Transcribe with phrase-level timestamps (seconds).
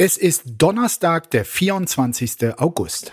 [0.00, 2.56] Es ist Donnerstag, der 24.
[2.56, 3.10] August.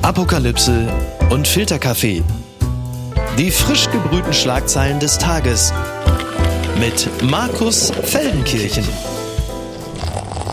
[0.00, 0.88] Apokalypse
[1.28, 2.22] und Filterkaffee.
[3.36, 5.74] Die frisch gebrühten Schlagzeilen des Tages
[6.80, 8.88] mit Markus Feldenkirchen.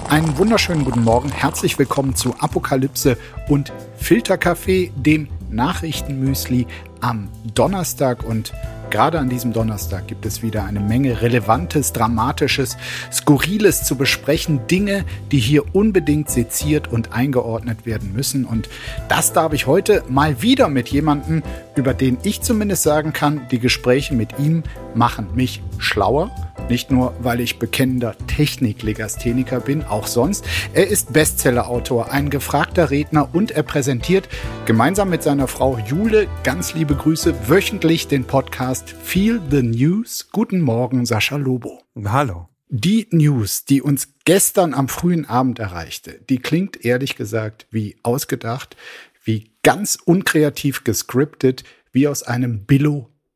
[0.10, 1.32] Einen wunderschönen guten Morgen.
[1.32, 6.68] Herzlich willkommen zu Apokalypse und Filterkaffee, dem Nachrichtenmüsli
[7.00, 8.52] am Donnerstag und
[8.90, 12.78] Gerade an diesem Donnerstag gibt es wieder eine Menge Relevantes, Dramatisches,
[13.12, 14.68] Skurriles zu besprechen.
[14.68, 18.46] Dinge, die hier unbedingt seziert und eingeordnet werden müssen.
[18.46, 18.70] Und
[19.10, 21.44] das darf ich heute mal wieder mit jemandem,
[21.76, 26.32] über den ich zumindest sagen kann, die Gespräche mit ihm machen mich schlauer
[26.70, 30.46] nicht nur, weil ich bekennender Techniklegastheniker bin, auch sonst.
[30.74, 34.30] Er ist Bestsellerautor, ein gefragter Redner und er präsentiert
[34.66, 40.30] gemeinsam mit seiner Frau Jule, ganz liebe Grüße, wöchentlich den Podcast Feel the News.
[40.32, 41.82] Guten Morgen, Sascha Lobo.
[42.04, 42.50] Hallo.
[42.70, 48.76] Die News, die uns gestern am frühen Abend erreichte, die klingt ehrlich gesagt wie ausgedacht,
[49.24, 52.66] wie ganz unkreativ gescriptet, wie aus einem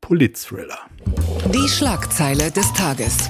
[0.10, 0.80] Billo-Polit-Thriller.
[1.54, 3.30] Die Schlagzeile des Tages.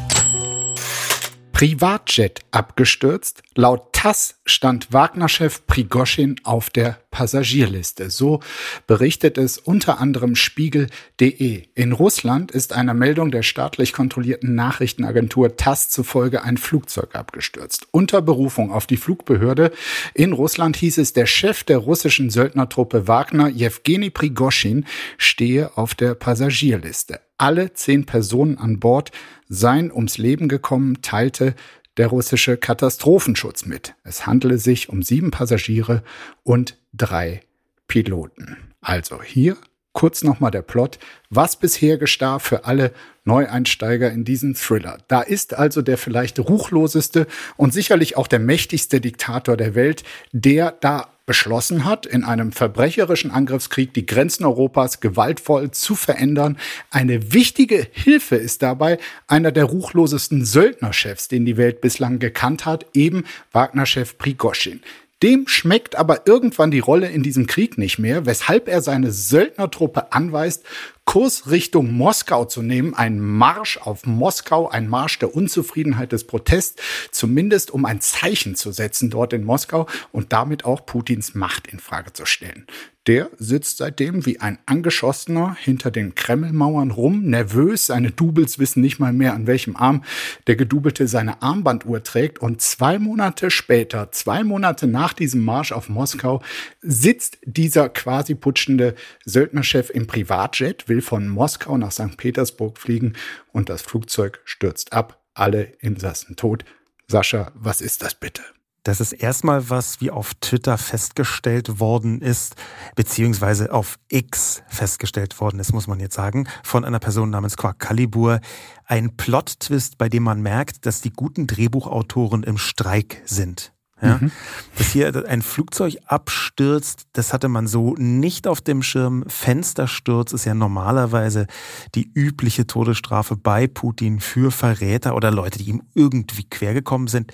[1.51, 3.43] Privatjet abgestürzt.
[3.55, 8.09] Laut TASS stand Wagner-Chef Prigoschin auf der Passagierliste.
[8.09, 8.39] So
[8.87, 11.63] berichtet es unter anderem Spiegel.de.
[11.75, 17.87] In Russland ist einer Meldung der staatlich kontrollierten Nachrichtenagentur TASS zufolge ein Flugzeug abgestürzt.
[17.91, 19.73] Unter Berufung auf die Flugbehörde
[20.13, 24.85] in Russland hieß es, der Chef der russischen Söldnertruppe Wagner, Jewgeni Prigoschin,
[25.17, 27.19] stehe auf der Passagierliste.
[27.37, 29.11] Alle zehn Personen an Bord
[29.47, 31.55] seien ums Leben gekommen, teilte
[31.99, 33.93] der russische Katastrophenschutz mit.
[34.03, 36.01] Es handele sich um sieben Passagiere
[36.43, 37.41] und drei
[37.87, 38.57] Piloten.
[38.79, 39.57] Also hier
[39.91, 40.97] kurz nochmal der Plot,
[41.29, 42.93] was bisher geschah für alle
[43.25, 44.99] Neueinsteiger in diesen Thriller.
[45.09, 47.27] Da ist also der vielleicht ruchloseste
[47.57, 53.29] und sicherlich auch der mächtigste Diktator der Welt, der da beschlossen hat, in einem verbrecherischen
[53.29, 56.57] Angriffskrieg die Grenzen Europas gewaltvoll zu verändern.
[56.89, 58.97] Eine wichtige Hilfe ist dabei
[59.27, 64.81] einer der ruchlosesten Söldnerchefs, den die Welt bislang gekannt hat, eben Wagner-Chef Prigoschin.
[65.21, 70.11] Dem schmeckt aber irgendwann die Rolle in diesem Krieg nicht mehr, weshalb er seine Söldnertruppe
[70.13, 70.63] anweist,
[71.09, 76.79] Kurs Richtung Moskau zu nehmen, ein Marsch auf Moskau, ein Marsch der Unzufriedenheit des Protests,
[77.09, 81.79] zumindest um ein Zeichen zu setzen dort in Moskau und damit auch Putins Macht in
[81.79, 82.67] Frage zu stellen.
[83.07, 87.87] Der sitzt seitdem wie ein Angeschossener hinter den Kremlmauern rum, nervös.
[87.87, 90.03] Seine Doubles wissen nicht mal mehr, an welchem Arm
[90.47, 92.39] der Gedubelte seine Armbanduhr trägt.
[92.39, 96.43] Und zwei Monate später, zwei Monate nach diesem Marsch auf Moskau,
[96.81, 98.95] sitzt dieser quasi putschende
[99.25, 102.17] Söldnerchef im Privatjet, will von Moskau nach St.
[102.17, 103.13] Petersburg fliegen
[103.53, 105.23] und das Flugzeug stürzt ab.
[105.33, 106.65] Alle Insassen tot.
[107.07, 108.43] Sascha, was ist das bitte?
[108.83, 112.55] Das ist erstmal was, wie auf Twitter festgestellt worden ist,
[112.95, 117.79] beziehungsweise auf X festgestellt worden ist, muss man jetzt sagen, von einer Person namens Quark
[117.79, 118.39] Calibur.
[118.85, 123.73] Ein Plot-Twist, bei dem man merkt, dass die guten Drehbuchautoren im Streik sind.
[124.01, 124.17] Ja?
[124.17, 124.31] Mhm.
[124.77, 129.25] Dass hier ein Flugzeug abstürzt, das hatte man so nicht auf dem Schirm.
[129.27, 131.47] Fenstersturz ist ja normalerweise
[131.95, 137.33] die übliche Todesstrafe bei Putin für Verräter oder Leute, die ihm irgendwie quergekommen sind.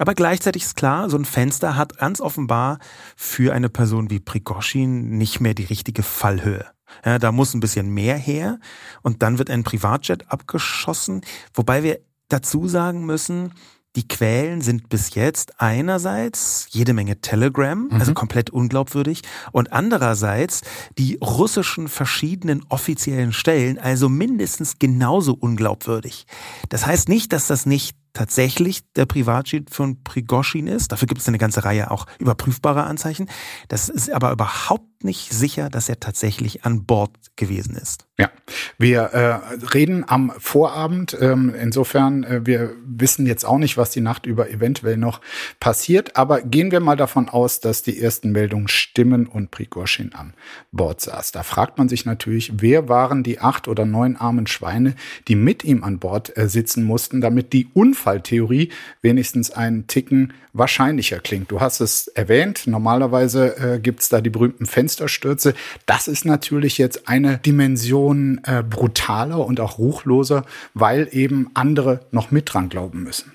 [0.00, 2.78] Aber gleichzeitig ist klar, so ein Fenster hat ganz offenbar
[3.16, 6.64] für eine Person wie Prigoschin nicht mehr die richtige Fallhöhe.
[7.04, 8.58] Ja, da muss ein bisschen mehr her
[9.02, 11.20] und dann wird ein Privatjet abgeschossen,
[11.52, 13.52] wobei wir dazu sagen müssen,
[13.94, 17.92] die Quellen sind bis jetzt einerseits jede Menge Telegram, mhm.
[17.92, 19.20] also komplett unglaubwürdig,
[19.52, 20.62] und andererseits
[20.96, 26.26] die russischen verschiedenen offiziellen Stellen, also mindestens genauso unglaubwürdig.
[26.70, 30.92] Das heißt nicht, dass das nicht tatsächlich der Privatjet von Prigoschin ist.
[30.92, 33.28] Dafür gibt es eine ganze Reihe auch überprüfbarer Anzeichen.
[33.68, 38.06] Das ist aber überhaupt nicht sicher, dass er tatsächlich an Bord gewesen ist.
[38.18, 38.30] Ja,
[38.76, 41.16] wir äh, reden am Vorabend.
[41.18, 45.22] Ähm, insofern, äh, wir wissen jetzt auch nicht, was die Nacht über eventuell noch
[45.58, 46.16] passiert.
[46.16, 50.34] Aber gehen wir mal davon aus, dass die ersten Meldungen stimmen und Prigoschin am
[50.70, 51.32] Bord saß.
[51.32, 54.94] Da fragt man sich natürlich, wer waren die acht oder neun armen Schweine,
[55.28, 57.68] die mit ihm an Bord äh, sitzen mussten, damit die
[58.00, 58.70] Unfalltheorie
[59.02, 61.50] wenigstens einen Ticken wahrscheinlicher klingt.
[61.50, 62.66] Du hast es erwähnt.
[62.66, 65.54] Normalerweise äh, gibt es da die berühmten Fenster Fensterstürze.
[65.86, 70.44] Das ist natürlich jetzt eine Dimension äh, brutaler und auch ruchloser,
[70.74, 73.32] weil eben andere noch mit dran glauben müssen.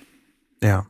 [0.64, 0.88] Ja,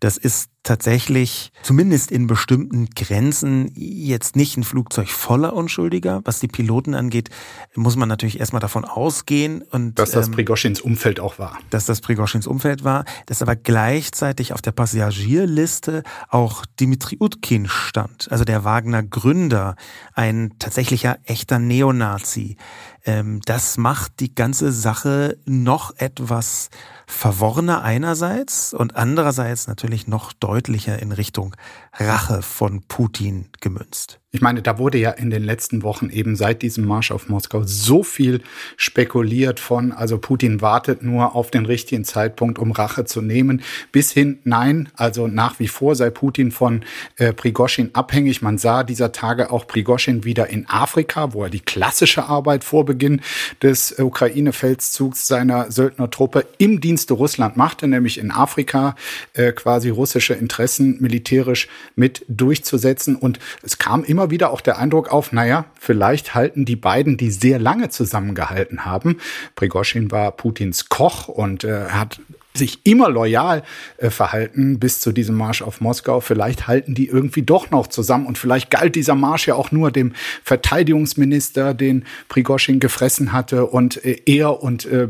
[0.00, 6.20] das ist tatsächlich, zumindest in bestimmten Grenzen, jetzt nicht ein Flugzeug voller Unschuldiger.
[6.24, 7.30] Was die Piloten angeht,
[7.74, 9.62] muss man natürlich erstmal davon ausgehen.
[9.62, 11.58] Und, dass das ähm, Prigoschins Umfeld auch war.
[11.70, 18.30] Dass das Prigoschins Umfeld war, dass aber gleichzeitig auf der Passagierliste auch Dimitri Utkin stand,
[18.30, 19.74] also der Wagner Gründer,
[20.12, 22.58] ein tatsächlicher echter Neonazi.
[23.06, 26.68] Ähm, das macht die ganze Sache noch etwas
[27.06, 31.56] verworrener einerseits und andererseits natürlich noch deutlicher in Richtung
[31.92, 34.20] Rache von Putin gemünzt.
[34.30, 37.62] Ich meine, da wurde ja in den letzten Wochen eben seit diesem Marsch auf Moskau
[37.62, 38.42] so viel
[38.76, 44.12] spekuliert von, also Putin wartet nur auf den richtigen Zeitpunkt, um Rache zu nehmen, bis
[44.12, 46.84] hin, nein, also nach wie vor sei Putin von
[47.16, 48.42] äh, Prigoschin abhängig.
[48.42, 52.84] Man sah dieser Tage auch Prigoschin wieder in Afrika, wo er die klassische Arbeit vor
[52.84, 53.22] Beginn
[53.62, 58.94] des Ukraine-Feldzugs seiner Söldnertruppe im Dienste Russland machte, nämlich in Afrika
[59.32, 61.66] äh, quasi russische Interessen militärisch
[61.96, 63.16] mit durchzusetzen.
[63.16, 67.30] Und es kam immer wieder auch der Eindruck auf, naja, vielleicht halten die beiden, die
[67.30, 69.18] sehr lange zusammengehalten haben.
[69.54, 72.20] Prigoschin war Putins Koch und äh, hat
[72.58, 73.62] sich immer loyal
[73.96, 76.20] äh, verhalten bis zu diesem Marsch auf Moskau.
[76.20, 79.90] Vielleicht halten die irgendwie doch noch zusammen und vielleicht galt dieser Marsch ja auch nur
[79.90, 80.12] dem
[80.44, 85.08] Verteidigungsminister, den Prigoschin gefressen hatte und äh, er und äh,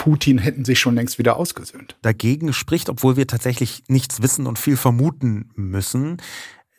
[0.00, 1.94] Putin hätten sich schon längst wieder ausgesöhnt.
[2.00, 6.16] Dagegen spricht, obwohl wir tatsächlich nichts wissen und viel vermuten müssen,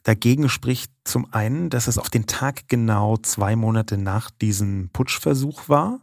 [0.04, 5.70] dagegen spricht zum einen, dass es auf den Tag genau zwei Monate nach diesem Putschversuch
[5.70, 6.00] war.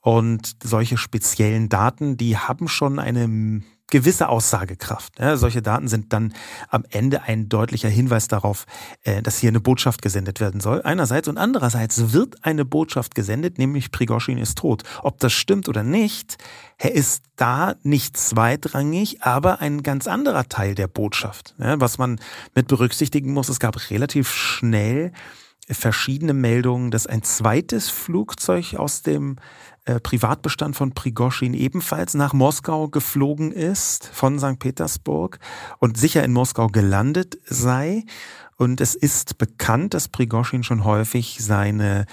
[0.00, 5.18] Und solche speziellen Daten, die haben schon eine gewisse Aussagekraft.
[5.18, 6.34] Ja, solche Daten sind dann
[6.68, 8.66] am Ende ein deutlicher Hinweis darauf,
[9.04, 10.82] äh, dass hier eine Botschaft gesendet werden soll.
[10.82, 14.82] Einerseits und andererseits wird eine Botschaft gesendet, nämlich Prigoschin ist tot.
[15.02, 16.36] Ob das stimmt oder nicht,
[16.78, 21.54] er ist da nicht zweitrangig, aber ein ganz anderer Teil der Botschaft.
[21.58, 22.18] Ja, was man
[22.54, 25.12] mit berücksichtigen muss, es gab relativ schnell
[25.68, 29.36] verschiedene Meldungen, dass ein zweites Flugzeug aus dem
[29.86, 34.58] äh, Privatbestand von Prigoschin ebenfalls nach Moskau geflogen ist von St.
[34.58, 35.38] Petersburg
[35.78, 38.04] und sicher in Moskau gelandet sei.
[38.56, 42.06] Und es ist bekannt, dass Prigoschin schon häufig seine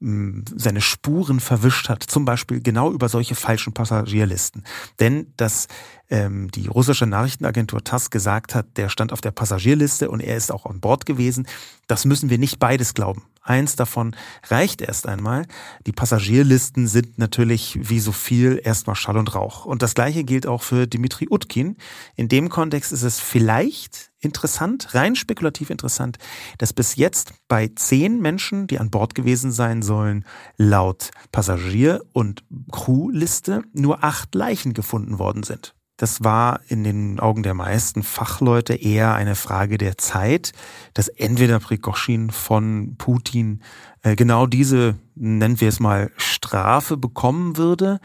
[0.00, 4.62] seine Spuren verwischt hat, zum Beispiel genau über solche falschen Passagierlisten.
[5.00, 5.66] Denn dass
[6.10, 10.52] ähm, die russische Nachrichtenagentur TASS gesagt hat, der stand auf der Passagierliste und er ist
[10.52, 11.46] auch an Bord gewesen,
[11.86, 13.22] das müssen wir nicht beides glauben.
[13.48, 14.14] Eins davon
[14.48, 15.46] reicht erst einmal.
[15.86, 19.64] Die Passagierlisten sind natürlich wie so viel erstmal Schall und Rauch.
[19.64, 21.78] Und das gleiche gilt auch für Dimitri Utkin.
[22.14, 26.18] In dem Kontext ist es vielleicht interessant, rein spekulativ interessant,
[26.58, 30.26] dass bis jetzt bei zehn Menschen, die an Bord gewesen sein sollen,
[30.58, 35.74] laut Passagier- und Crewliste nur acht Leichen gefunden worden sind.
[35.98, 40.52] Das war in den Augen der meisten Fachleute eher eine Frage der Zeit,
[40.94, 43.62] dass entweder Prigoschin von Putin
[44.02, 48.00] genau diese, nennen wir es mal, Strafe bekommen würde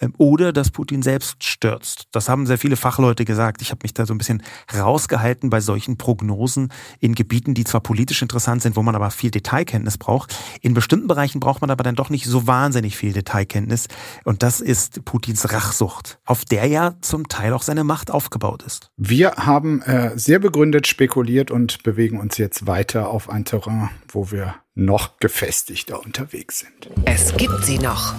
[0.00, 2.08] ähm, oder dass Putin selbst stürzt.
[2.12, 3.62] Das haben sehr viele Fachleute gesagt.
[3.62, 4.42] Ich habe mich da so ein bisschen
[4.76, 9.30] rausgehalten bei solchen Prognosen in Gebieten, die zwar politisch interessant sind, wo man aber viel
[9.30, 10.36] Detailkenntnis braucht.
[10.60, 13.88] In bestimmten Bereichen braucht man aber dann doch nicht so wahnsinnig viel Detailkenntnis.
[14.24, 18.90] Und das ist Putins Rachsucht, auf der ja zum Teil auch seine Macht aufgebaut ist.
[18.96, 24.30] Wir haben äh, sehr begründet spekuliert und bewegen uns jetzt weiter auf ein Terrain, wo
[24.30, 26.88] wir noch gefestigter unterwegs sind.
[27.04, 28.14] Es gibt sie noch.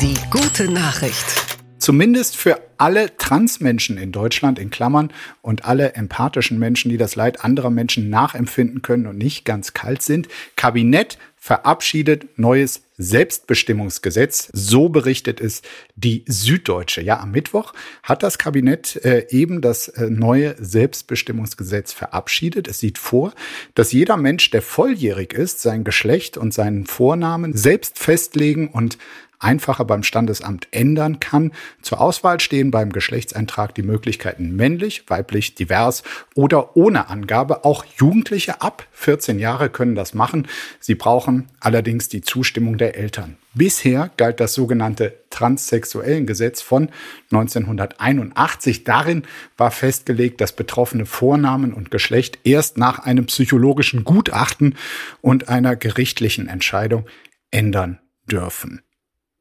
[0.00, 1.53] Die gute Nachricht.
[1.84, 7.44] Zumindest für alle Transmenschen in Deutschland in Klammern und alle empathischen Menschen, die das Leid
[7.44, 10.28] anderer Menschen nachempfinden können und nicht ganz kalt sind.
[10.56, 14.48] Kabinett verabschiedet neues Selbstbestimmungsgesetz.
[14.54, 15.60] So berichtet es
[15.94, 17.02] die Süddeutsche.
[17.02, 22.66] Ja, am Mittwoch hat das Kabinett äh, eben das äh, neue Selbstbestimmungsgesetz verabschiedet.
[22.66, 23.34] Es sieht vor,
[23.74, 28.96] dass jeder Mensch, der volljährig ist, sein Geschlecht und seinen Vornamen selbst festlegen und
[29.44, 31.52] einfacher beim Standesamt ändern kann.
[31.82, 36.02] Zur Auswahl stehen beim Geschlechtseintrag die Möglichkeiten männlich, weiblich, divers
[36.34, 37.64] oder ohne Angabe.
[37.64, 40.48] Auch Jugendliche ab 14 Jahre können das machen.
[40.80, 43.36] Sie brauchen allerdings die Zustimmung der Eltern.
[43.54, 46.88] Bisher galt das sogenannte Transsexuellengesetz von
[47.30, 48.82] 1981.
[48.82, 49.22] Darin
[49.56, 54.74] war festgelegt, dass betroffene Vornamen und Geschlecht erst nach einem psychologischen Gutachten
[55.20, 57.06] und einer gerichtlichen Entscheidung
[57.52, 58.82] ändern dürfen.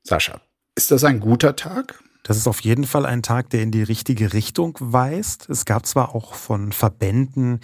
[0.04, 0.42] Sascha,
[0.76, 2.04] ist das ein guter Tag?
[2.24, 5.50] Das ist auf jeden Fall ein Tag, der in die richtige Richtung weist.
[5.50, 7.60] Es gab zwar auch von Verbänden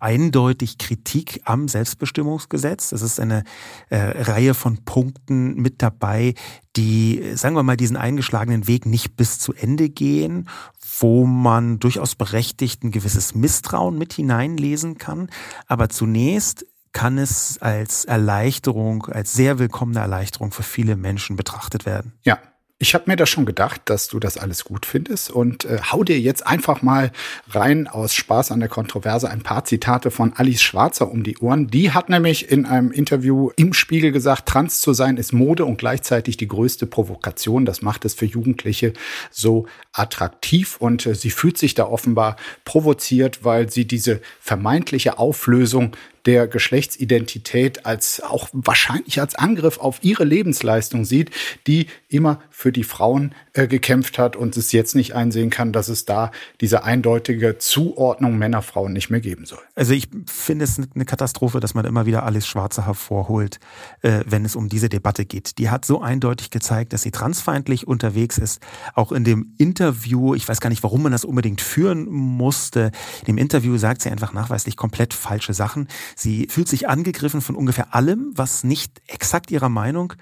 [0.00, 2.92] eindeutig Kritik am Selbstbestimmungsgesetz.
[2.92, 3.42] Es ist eine
[3.88, 6.34] äh, Reihe von Punkten mit dabei,
[6.76, 10.46] die, sagen wir mal, diesen eingeschlagenen Weg nicht bis zu Ende gehen,
[11.00, 15.30] wo man durchaus berechtigt ein gewisses Misstrauen mit hineinlesen kann.
[15.66, 22.12] Aber zunächst kann es als Erleichterung, als sehr willkommene Erleichterung für viele Menschen betrachtet werden.
[22.22, 22.38] Ja,
[22.82, 26.02] ich habe mir da schon gedacht, dass du das alles gut findest und äh, hau
[26.02, 27.12] dir jetzt einfach mal
[27.50, 31.68] rein aus Spaß an der Kontroverse ein paar Zitate von Alice Schwarzer um die Ohren.
[31.68, 35.78] Die hat nämlich in einem Interview im Spiegel gesagt, trans zu sein ist Mode und
[35.78, 37.66] gleichzeitig die größte Provokation.
[37.66, 38.94] Das macht es für Jugendliche
[39.30, 42.34] so attraktiv und äh, sie fühlt sich da offenbar
[42.64, 45.96] provoziert, weil sie diese vermeintliche Auflösung
[46.26, 51.30] der Geschlechtsidentität als auch wahrscheinlich als Angriff auf ihre Lebensleistung sieht,
[51.66, 55.88] die immer für die Frauen äh, gekämpft hat und es jetzt nicht einsehen kann, dass
[55.88, 56.30] es da
[56.60, 59.58] diese eindeutige Zuordnung Männer-Frauen nicht mehr geben soll.
[59.74, 63.60] Also ich finde es eine Katastrophe, dass man immer wieder Alice Schwarze hervorholt,
[64.00, 65.58] äh, wenn es um diese Debatte geht.
[65.58, 68.60] Die hat so eindeutig gezeigt, dass sie transfeindlich unterwegs ist.
[68.94, 72.90] Auch in dem Interview, ich weiß gar nicht, warum man das unbedingt führen musste,
[73.20, 75.88] in dem Interview sagt sie einfach nachweislich komplett falsche Sachen.
[76.16, 80.14] Sie fühlt sich angegriffen von ungefähr allem, was nicht exakt ihrer Meinung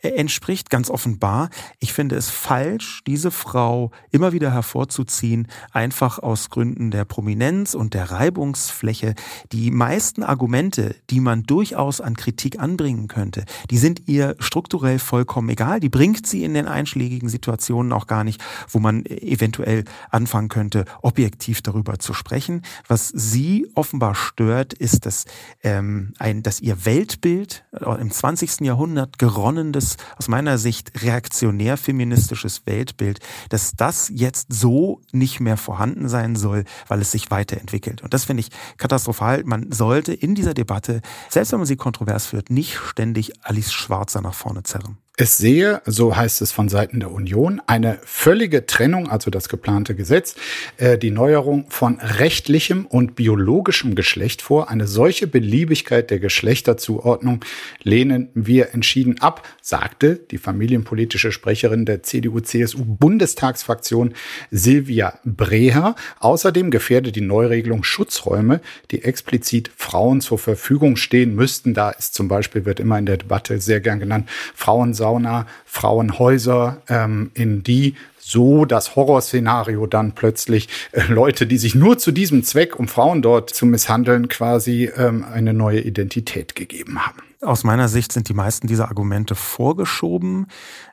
[0.00, 1.50] äh, entspricht, ganz offenbar.
[1.80, 7.94] Ich finde es falsch, diese Frau immer wieder hervorzuziehen, einfach aus Gründen der Prominenz und
[7.94, 9.14] der Reibungsfläche.
[9.52, 15.48] Die meisten Argumente, die man durchaus an Kritik anbringen könnte, die sind ihr strukturell vollkommen
[15.48, 15.80] egal.
[15.80, 20.84] Die bringt sie in den einschlägigen Situationen auch gar nicht, wo man eventuell anfangen könnte,
[21.02, 22.62] objektiv darüber zu sprechen.
[22.86, 25.24] Was sie offenbar stört, ist, dass
[25.62, 28.60] ähm, ein, dass ihr Weltbild äh, im 20.
[28.60, 36.08] Jahrhundert geronnenes, aus meiner Sicht reaktionär feministisches Weltbild, dass das jetzt so nicht mehr vorhanden
[36.08, 38.02] sein soll, weil es sich weiterentwickelt.
[38.02, 39.42] Und das finde ich katastrophal.
[39.44, 44.20] Man sollte in dieser Debatte, selbst wenn man sie kontrovers führt, nicht ständig Alice Schwarzer
[44.20, 44.98] nach vorne zerren.
[45.20, 49.96] Es sehe, so heißt es von Seiten der Union, eine völlige Trennung, also das geplante
[49.96, 50.36] Gesetz,
[50.76, 54.70] äh, die Neuerung von rechtlichem und biologischem Geschlecht vor.
[54.70, 57.44] Eine solche Beliebigkeit der Geschlechterzuordnung
[57.82, 64.14] lehnen wir entschieden ab, sagte die familienpolitische Sprecherin der CDU-CSU-Bundestagsfraktion
[64.52, 65.96] Silvia Breher.
[66.20, 68.60] Außerdem gefährdet die Neuregelung Schutzräume,
[68.92, 71.74] die explizit Frauen zur Verfügung stehen müssten.
[71.74, 76.82] Da ist zum Beispiel, wird immer in der Debatte sehr gern genannt, Frauensaal Sauna, Frauenhäuser,
[76.88, 82.44] ähm, in die so das Horrorszenario dann plötzlich äh, Leute, die sich nur zu diesem
[82.44, 87.22] Zweck, um Frauen dort zu misshandeln, quasi ähm, eine neue Identität gegeben haben.
[87.40, 90.48] Aus meiner Sicht sind die meisten dieser Argumente vorgeschoben.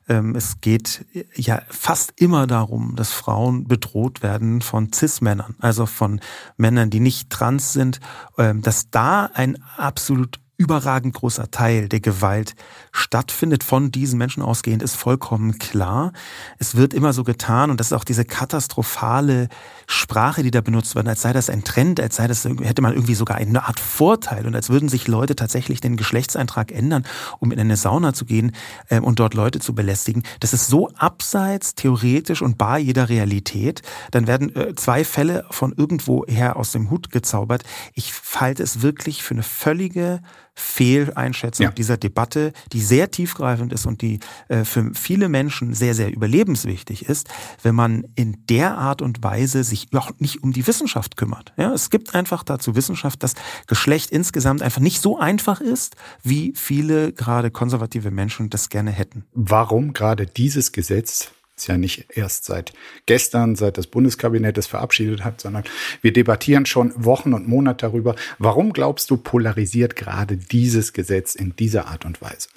[0.07, 1.03] Ähm, es geht
[1.35, 6.21] ja fast immer darum, dass Frauen bedroht werden von Cis-Männern, also von
[6.55, 7.99] Männern, die nicht trans sind,
[8.37, 12.55] ähm, dass da ein absolut überragend großer Teil der Gewalt
[12.91, 16.13] stattfindet, von diesen Menschen ausgehend, ist vollkommen klar.
[16.59, 19.49] Es wird immer so getan und das ist auch diese katastrophale
[19.87, 22.93] Sprache, die da benutzt wird, als sei das ein Trend, als sei das, hätte man
[22.93, 27.05] irgendwie sogar eine Art Vorteil und als würden sich Leute tatsächlich den Geschlechtseintrag ändern,
[27.39, 28.53] um in eine Sauna zu gehen
[28.89, 30.23] äh, und dort Leute zu belästigen.
[30.39, 33.81] Das ist so abseits, theoretisch und bar jeder Realität.
[34.11, 37.63] Dann werden äh, zwei Fälle von irgendwoher aus dem Hut gezaubert.
[37.93, 40.21] Ich halte es wirklich für eine völlige
[40.55, 41.71] Fehleinschätzung ja.
[41.71, 47.05] dieser Debatte, die sehr tiefgreifend ist und die äh, für viele Menschen sehr, sehr überlebenswichtig
[47.05, 47.27] ist,
[47.61, 51.53] wenn man in der Art und Weise sich auch nicht um die Wissenschaft kümmert.
[51.57, 53.33] Ja, es gibt einfach dazu Wissenschaft, dass
[53.67, 59.25] Geschlecht insgesamt einfach nicht so einfach ist, wie viele gerade konservative Menschen das gerne hätten.
[59.33, 62.73] Warum gerade dieses Gesetz ist ja nicht erst seit
[63.05, 65.63] gestern, seit das Bundeskabinett es verabschiedet hat, sondern
[66.01, 68.15] wir debattieren schon Wochen und Monate darüber.
[68.39, 72.49] Warum glaubst du, polarisiert gerade dieses Gesetz in dieser Art und Weise?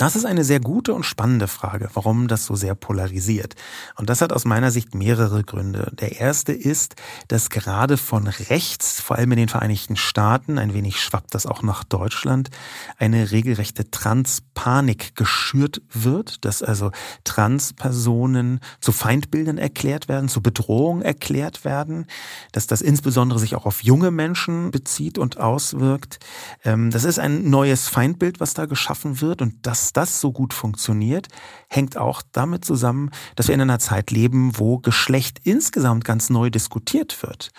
[0.00, 3.54] Das ist eine sehr gute und spannende Frage, warum das so sehr polarisiert.
[3.96, 5.92] Und das hat aus meiner Sicht mehrere Gründe.
[5.92, 6.94] Der erste ist,
[7.28, 11.62] dass gerade von rechts, vor allem in den Vereinigten Staaten, ein wenig schwappt das auch
[11.62, 12.48] nach Deutschland,
[12.96, 16.92] eine regelrechte Transpanik geschürt wird, dass also
[17.24, 22.06] Transpersonen zu Feindbildern erklärt werden, zu Bedrohungen erklärt werden,
[22.52, 26.20] dass das insbesondere sich auch auf junge Menschen bezieht und auswirkt.
[26.64, 30.54] Ähm, das ist ein neues Feindbild, was da geschaffen wird und das das so gut
[30.54, 31.28] funktioniert,
[31.68, 36.50] hängt auch damit zusammen, dass wir in einer Zeit leben, wo Geschlecht insgesamt ganz neu
[36.50, 37.50] diskutiert wird.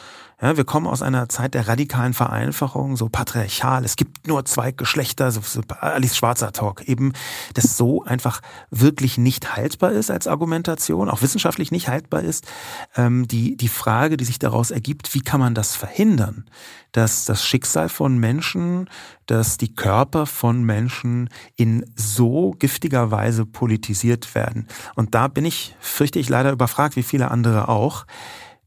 [0.42, 4.72] Ja, wir kommen aus einer Zeit der radikalen Vereinfachung, so patriarchal, es gibt nur zwei
[4.72, 7.14] Geschlechter, so, so Alice Schwarzer Talk, eben,
[7.54, 12.48] das so einfach wirklich nicht haltbar ist als Argumentation, auch wissenschaftlich nicht haltbar ist.
[12.96, 16.46] Ähm, die, die Frage, die sich daraus ergibt, wie kann man das verhindern?
[16.92, 18.90] Dass das Schicksal von Menschen,
[19.28, 24.68] dass die Körper von Menschen in so giftiger Weise politisiert werden.
[24.96, 28.06] Und da bin ich, fürchte ich, leider überfragt, wie viele andere auch.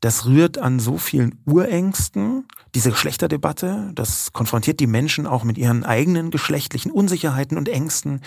[0.04, 2.44] Das rührt an so vielen Urängsten,
[2.74, 8.20] diese Geschlechterdebatte, das konfrontiert die Menschen auch mit ihren eigenen geschlechtlichen Unsicherheiten und Ängsten,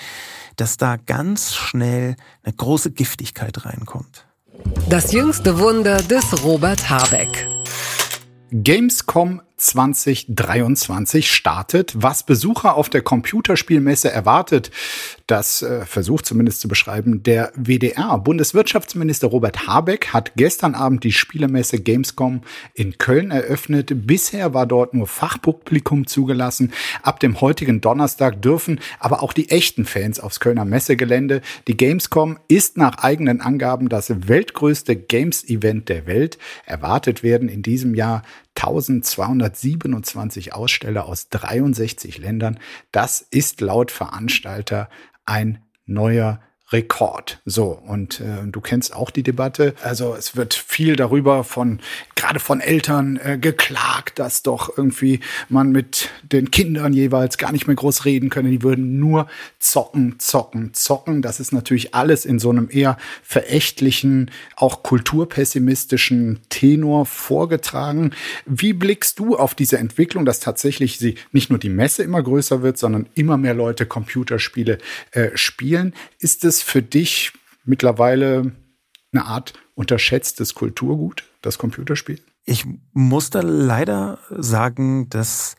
[0.56, 4.26] dass da ganz schnell eine große Giftigkeit reinkommt.
[4.90, 7.48] Das jüngste Wunder des Robert Habeck.
[8.50, 11.94] Gamescom 2023 startet.
[11.96, 14.72] Was Besucher auf der Computerspielmesse erwartet,
[15.26, 18.18] das äh, versucht zumindest zu beschreiben der WDR.
[18.20, 22.42] Bundeswirtschaftsminister Robert Habeck hat gestern Abend die Spielemesse Gamescom
[22.76, 24.08] in Köln eröffnet.
[24.08, 26.72] Bisher war dort nur Fachpublikum zugelassen.
[27.02, 31.42] Ab dem heutigen Donnerstag dürfen aber auch die echten Fans aufs Kölner Messegelände.
[31.68, 36.38] Die Gamescom ist nach eigenen Angaben das weltgrößte Games-Event der Welt.
[36.66, 38.22] Erwartet werden in diesem Jahr
[38.58, 42.60] 1227 Aussteller aus 63 Ländern.
[42.92, 44.90] Das ist laut Veranstalter
[45.26, 47.40] ein neuer Rekord.
[47.46, 49.74] So, und äh, du kennst auch die Debatte.
[49.84, 51.80] Also es wird viel darüber von,
[52.16, 57.68] gerade von Eltern äh, geklagt, dass doch irgendwie man mit den Kindern jeweils gar nicht
[57.68, 58.50] mehr groß reden könne.
[58.50, 59.28] Die würden nur
[59.60, 61.22] zocken, zocken, zocken.
[61.22, 68.12] Das ist natürlich alles in so einem eher verächtlichen, auch kulturpessimistischen Tenor vorgetragen.
[68.46, 72.62] Wie blickst du auf diese Entwicklung, dass tatsächlich sie nicht nur die Messe immer größer
[72.62, 74.80] wird, sondern immer mehr Leute Computerspiele
[75.12, 75.94] äh, spielen?
[76.20, 77.34] Ist es es für dich
[77.66, 78.52] mittlerweile
[79.12, 82.20] eine Art unterschätztes Kulturgut, das Computerspiel?
[82.46, 85.56] Ich muss da leider sagen, dass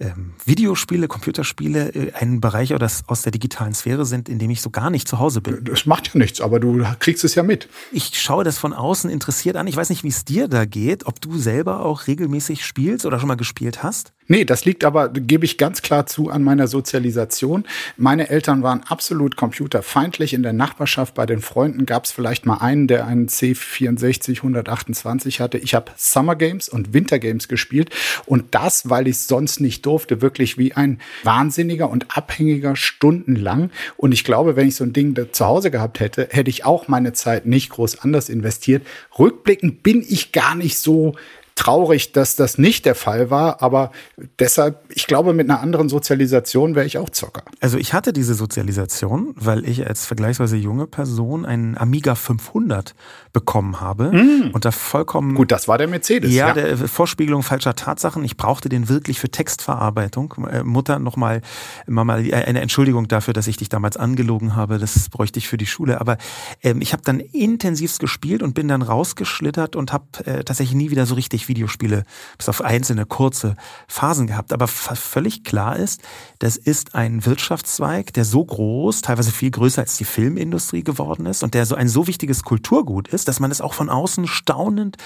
[0.00, 4.60] ähm, Videospiele, Computerspiele äh, ein Bereich aus, aus der digitalen Sphäre sind, in dem ich
[4.60, 5.64] so gar nicht zu Hause bin.
[5.64, 7.68] Das macht ja nichts, aber du kriegst es ja mit.
[7.90, 9.66] Ich schaue das von außen interessiert an.
[9.66, 13.18] Ich weiß nicht, wie es dir da geht, ob du selber auch regelmäßig spielst oder
[13.18, 14.12] schon mal gespielt hast.
[14.30, 17.64] Nee, das liegt aber, gebe ich ganz klar zu, an meiner Sozialisation.
[17.96, 20.34] Meine Eltern waren absolut computerfeindlich.
[20.34, 25.40] In der Nachbarschaft bei den Freunden gab es vielleicht mal einen, der einen C64 128
[25.40, 25.56] hatte.
[25.56, 27.88] Ich habe Summer Games und Winter Games gespielt
[28.26, 33.70] und das, weil ich sonst nicht durfte, wirklich wie ein Wahnsinniger und Abhängiger stundenlang.
[33.96, 36.86] Und ich glaube, wenn ich so ein Ding zu Hause gehabt hätte, hätte ich auch
[36.86, 38.86] meine Zeit nicht groß anders investiert.
[39.18, 41.14] Rückblickend bin ich gar nicht so
[41.58, 43.90] traurig, dass das nicht der Fall war, aber
[44.38, 47.42] deshalb, ich glaube, mit einer anderen Sozialisation wäre ich auch Zocker.
[47.60, 52.94] Also ich hatte diese Sozialisation, weil ich als vergleichsweise junge Person einen Amiga 500
[53.32, 54.50] bekommen habe mm.
[54.52, 56.32] und da vollkommen gut, das war der Mercedes.
[56.32, 58.24] Ja, ja, der Vorspiegelung falscher Tatsachen.
[58.24, 60.34] Ich brauchte den wirklich für Textverarbeitung.
[60.50, 61.42] Äh, Mutter nochmal,
[61.86, 64.78] Mama, äh, eine Entschuldigung dafür, dass ich dich damals angelogen habe.
[64.78, 66.00] Das bräuchte ich für die Schule.
[66.00, 66.18] Aber
[66.62, 70.90] ähm, ich habe dann intensivst gespielt und bin dann rausgeschlittert und habe äh, tatsächlich nie
[70.90, 72.04] wieder so richtig Videospiele
[72.36, 73.56] bis auf einzelne kurze
[73.88, 74.52] Phasen gehabt.
[74.52, 76.02] Aber völlig klar ist,
[76.38, 81.42] das ist ein Wirtschaftszweig, der so groß, teilweise viel größer als die Filmindustrie geworden ist
[81.42, 84.96] und der so ein so wichtiges Kulturgut ist, dass man es auch von außen staunend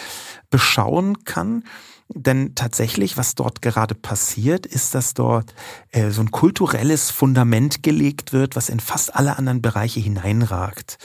[0.50, 1.64] beschauen kann.
[2.08, 5.54] Denn tatsächlich, was dort gerade passiert, ist, dass dort
[5.92, 10.98] äh, so ein kulturelles Fundament gelegt wird, was in fast alle anderen Bereiche hineinragt.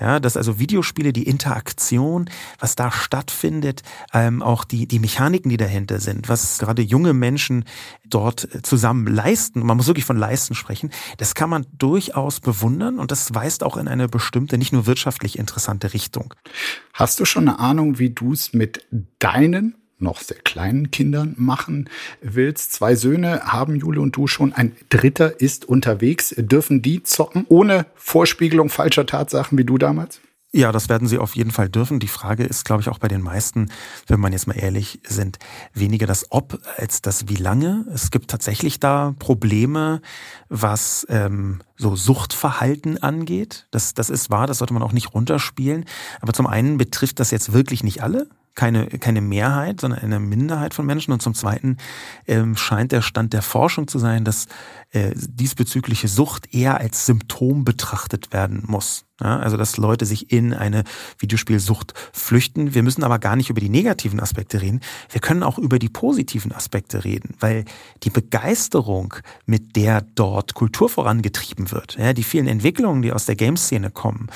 [0.00, 5.56] Ja, dass also Videospiele, die Interaktion, was da stattfindet, ähm, auch die, die Mechaniken, die
[5.56, 7.64] dahinter sind, was gerade junge Menschen
[8.08, 13.10] dort zusammen leisten, man muss wirklich von leisten sprechen, das kann man durchaus bewundern und
[13.10, 16.34] das weist auch in eine bestimmte, nicht nur wirtschaftlich interessante Richtung.
[16.94, 18.86] Hast du schon eine Ahnung, wie du es mit
[19.18, 21.88] deinen noch sehr kleinen Kindern machen
[22.20, 22.72] willst.
[22.72, 24.52] Zwei Söhne haben Jule und du schon.
[24.52, 26.34] Ein dritter ist unterwegs.
[26.36, 30.20] Dürfen die zocken ohne Vorspiegelung falscher Tatsachen wie du damals?
[30.54, 31.98] Ja, das werden sie auf jeden Fall dürfen.
[31.98, 33.70] Die Frage ist, glaube ich, auch bei den meisten,
[34.06, 35.38] wenn man jetzt mal ehrlich sind,
[35.72, 37.86] weniger das Ob als das Wie lange.
[37.92, 40.02] Es gibt tatsächlich da Probleme,
[40.50, 43.66] was ähm, so Suchtverhalten angeht.
[43.70, 45.86] Das, das ist wahr, das sollte man auch nicht runterspielen.
[46.20, 50.74] Aber zum einen betrifft das jetzt wirklich nicht alle keine, keine Mehrheit, sondern eine Minderheit
[50.74, 51.12] von Menschen.
[51.12, 51.76] Und zum Zweiten
[52.26, 54.46] ähm, scheint der Stand der Forschung zu sein, dass
[54.90, 59.06] äh, diesbezügliche Sucht eher als Symptom betrachtet werden muss.
[59.20, 60.84] Ja, also dass Leute sich in eine
[61.18, 62.74] Videospielsucht flüchten.
[62.74, 64.80] Wir müssen aber gar nicht über die negativen Aspekte reden.
[65.10, 67.64] Wir können auch über die positiven Aspekte reden, weil
[68.02, 73.36] die Begeisterung, mit der dort Kultur vorangetrieben wird, ja, die vielen Entwicklungen, die aus der
[73.36, 74.28] Games-Szene kommen,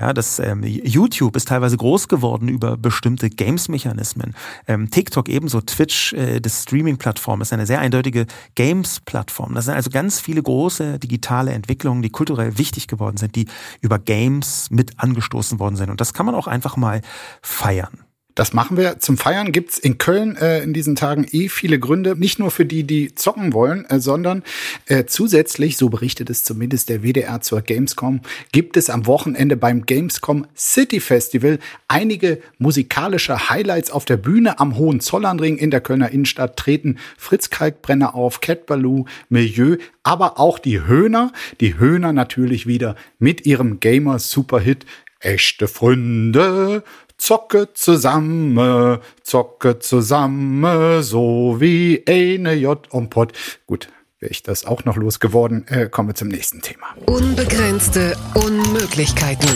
[0.00, 4.34] ja, das ähm, YouTube ist teilweise groß geworden über bestimmte Games-Mechanismen.
[4.66, 9.54] Ähm, TikTok ebenso, Twitch, äh, das Streaming-Plattform ist eine sehr eindeutige Games-Plattform.
[9.54, 13.46] Das sind also ganz viele große digitale Entwicklungen, die kulturell wichtig geworden sind, die
[13.80, 14.21] über Games
[14.70, 15.90] mit angestoßen worden sind.
[15.90, 17.00] Und das kann man auch einfach mal
[17.42, 18.04] feiern.
[18.34, 18.98] Das machen wir.
[18.98, 22.64] Zum Feiern gibt's in Köln äh, in diesen Tagen eh viele Gründe, nicht nur für
[22.64, 24.42] die, die zocken wollen, äh, sondern
[24.86, 29.84] äh, zusätzlich, so berichtet es zumindest der WDR zur Gamescom, gibt es am Wochenende beim
[29.84, 34.58] Gamescom City Festival einige musikalische Highlights auf der Bühne.
[34.58, 40.58] Am Hohenzollernring in der Kölner Innenstadt treten Fritz Kalkbrenner auf, Cat Baloo, Milieu, aber auch
[40.58, 44.86] die Höhner, die Höhner natürlich wieder mit ihrem Gamer Superhit
[45.20, 46.82] Echte Freunde
[47.22, 53.32] Zocke zusammen, zocke zusammen, so wie eine J und Pot.
[53.68, 55.64] Gut, wäre ich das auch noch losgeworden.
[55.68, 56.84] Äh, kommen wir zum nächsten Thema.
[57.06, 59.48] Unbegrenzte Unmöglichkeiten.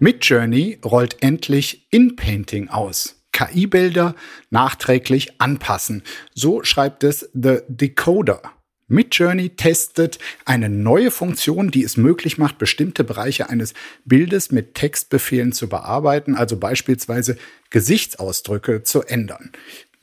[0.00, 3.22] Midjourney rollt endlich In-Painting aus.
[3.30, 4.16] KI-Bilder
[4.50, 6.02] nachträglich anpassen.
[6.34, 8.42] So schreibt es The Decoder.
[8.94, 15.50] Midjourney testet eine neue Funktion, die es möglich macht, bestimmte Bereiche eines Bildes mit Textbefehlen
[15.50, 17.36] zu bearbeiten, also beispielsweise
[17.70, 19.50] Gesichtsausdrücke zu ändern.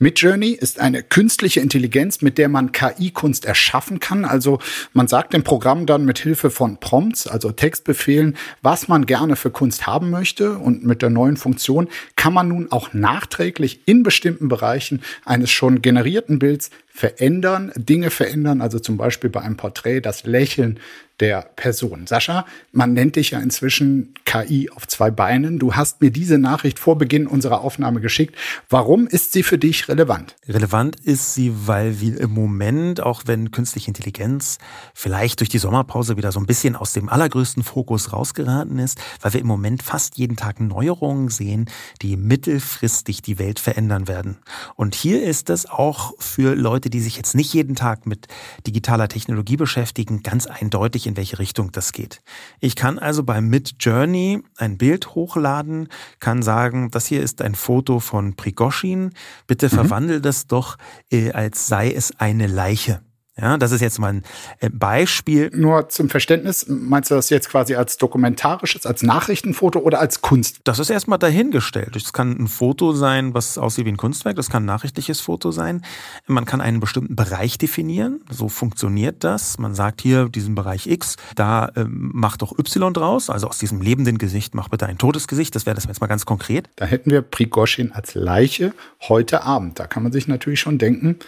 [0.02, 4.24] Midjourney ist eine künstliche Intelligenz, mit der man KI-Kunst erschaffen kann.
[4.24, 4.58] Also
[4.92, 9.52] man sagt dem Programm dann mit Hilfe von Prompts, also Textbefehlen, was man gerne für
[9.52, 10.58] Kunst haben möchte.
[10.58, 15.82] Und mit der neuen Funktion kann man nun auch nachträglich in bestimmten Bereichen eines schon
[15.82, 20.78] generierten Bilds verändern, Dinge verändern, also zum Beispiel bei einem Porträt das Lächeln
[21.22, 22.08] der Person.
[22.08, 25.60] Sascha, man nennt dich ja inzwischen KI auf zwei Beinen.
[25.60, 28.34] Du hast mir diese Nachricht vor Beginn unserer Aufnahme geschickt.
[28.68, 30.34] Warum ist sie für dich relevant?
[30.48, 34.58] Relevant ist sie, weil wir im Moment, auch wenn künstliche Intelligenz
[34.94, 39.34] vielleicht durch die Sommerpause wieder so ein bisschen aus dem allergrößten Fokus rausgeraten ist, weil
[39.34, 41.66] wir im Moment fast jeden Tag Neuerungen sehen,
[42.00, 44.38] die mittelfristig die Welt verändern werden.
[44.74, 48.26] Und hier ist es auch für Leute, die sich jetzt nicht jeden Tag mit
[48.66, 52.22] digitaler Technologie beschäftigen, ganz eindeutig in welche Richtung das geht.
[52.60, 55.88] Ich kann also bei Mid Journey ein Bild hochladen,
[56.20, 59.12] kann sagen, das hier ist ein Foto von Prigoschin,
[59.46, 59.70] bitte mhm.
[59.70, 60.78] verwandel das doch,
[61.10, 63.02] äh, als sei es eine Leiche.
[63.40, 64.24] Ja, das ist jetzt mal ein
[64.60, 65.50] äh, Beispiel.
[65.54, 70.60] Nur zum Verständnis, meinst du das jetzt quasi als dokumentarisches, als Nachrichtenfoto oder als Kunst?
[70.64, 71.96] Das ist erstmal dahingestellt.
[71.96, 75.50] Es kann ein Foto sein, was aussieht wie ein Kunstwerk, das kann ein nachrichtliches Foto
[75.50, 75.82] sein.
[76.26, 79.58] Man kann einen bestimmten Bereich definieren, so funktioniert das.
[79.58, 83.80] Man sagt hier, diesen Bereich X, da ähm, macht doch Y draus, also aus diesem
[83.80, 86.68] lebenden Gesicht mach bitte ein totes Gesicht, das wäre das jetzt mal ganz konkret.
[86.76, 88.74] Da hätten wir Prigoschin als Leiche
[89.08, 89.78] heute Abend.
[89.78, 91.18] Da kann man sich natürlich schon denken,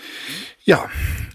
[0.65, 0.89] ja.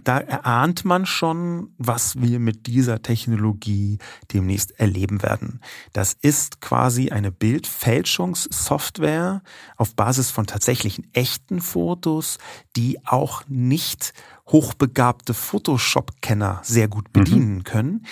[0.03, 3.99] Da erahnt man schon, was wir mit dieser Technologie
[4.33, 5.59] demnächst erleben werden.
[5.93, 9.43] Das ist quasi eine Bildfälschungssoftware
[9.75, 12.39] auf Basis von tatsächlichen echten Fotos,
[12.75, 14.15] die auch nicht
[14.47, 17.11] hochbegabte Photoshop-Kenner sehr gut mhm.
[17.11, 17.65] bedienen mhm.
[17.65, 18.05] können.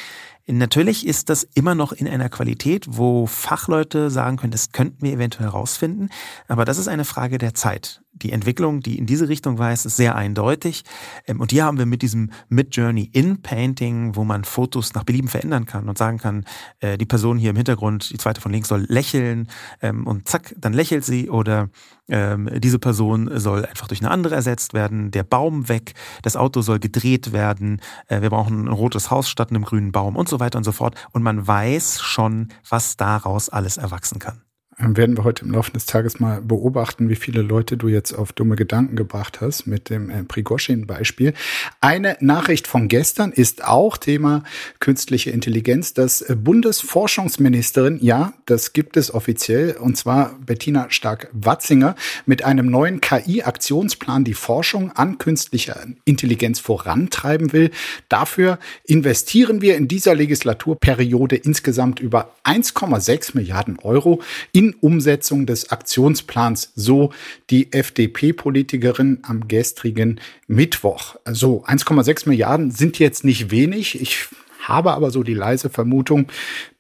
[0.50, 5.12] Natürlich ist das immer noch in einer Qualität, wo Fachleute sagen können, das könnten wir
[5.12, 6.08] eventuell herausfinden,
[6.48, 9.98] aber das ist eine Frage der Zeit die Entwicklung, die in diese Richtung weist, ist
[9.98, 10.84] sehr eindeutig.
[11.26, 15.66] Ähm, und hier haben wir mit diesem Mid-Journey In-Painting, wo man Fotos nach Belieben verändern
[15.66, 16.46] kann und sagen kann,
[16.80, 19.48] äh, die Person hier im Hintergrund, die zweite von links, soll lächeln
[19.82, 21.70] ähm, und zack, dann lächelt sie oder
[22.10, 26.62] ähm, diese Person soll einfach durch eine andere ersetzt werden, der Baum weg, das Auto
[26.62, 30.40] soll gedreht werden, äh, wir brauchen ein rotes Haus statt einem grünen Baum und so
[30.40, 30.96] weiter und so fort.
[31.12, 34.47] Und man weiß schon, was daraus alles erwachsen kann
[34.80, 38.32] werden wir heute im Laufe des Tages mal beobachten, wie viele Leute du jetzt auf
[38.32, 41.34] dumme Gedanken gebracht hast mit dem äh, Prigoschin-Beispiel.
[41.82, 44.44] Eine Nachricht von gestern ist auch Thema
[44.80, 51.96] künstliche Intelligenz, dass äh, Bundesforschungsministerin, ja, das gibt es offiziell, und zwar Bettina Stark-Watzinger,
[52.28, 57.72] mit einem neuen KI-Aktionsplan die Forschung an künstlicher Intelligenz vorantreiben will.
[58.10, 65.72] Dafür investieren wir in dieser Legislaturperiode insgesamt über 1,6 Milliarden Euro in in Umsetzung des
[65.72, 67.12] Aktionsplans, so
[67.50, 71.16] die FDP-Politikerin am gestrigen Mittwoch.
[71.24, 74.02] Also 1,6 Milliarden sind jetzt nicht wenig.
[74.02, 74.28] Ich
[74.62, 76.28] habe aber so die leise Vermutung,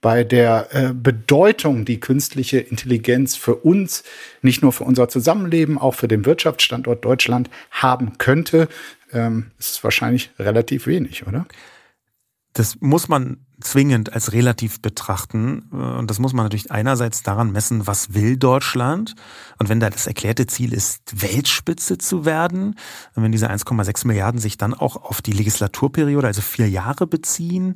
[0.02, 4.04] bei der äh, Bedeutung, die künstliche Intelligenz für uns,
[4.42, 8.68] nicht nur für unser Zusammenleben, auch für den Wirtschaftsstandort Deutschland haben könnte,
[9.14, 11.46] ähm, ist es wahrscheinlich relativ wenig, oder?
[12.52, 15.62] Das muss man zwingend als relativ betrachten.
[15.72, 19.16] Und das muss man natürlich einerseits daran messen, was will Deutschland.
[19.58, 22.76] Und wenn da das erklärte Ziel ist, Weltspitze zu werden,
[23.16, 27.76] und wenn diese 1,6 Milliarden sich dann auch auf die Legislaturperiode, also vier Jahre beziehen,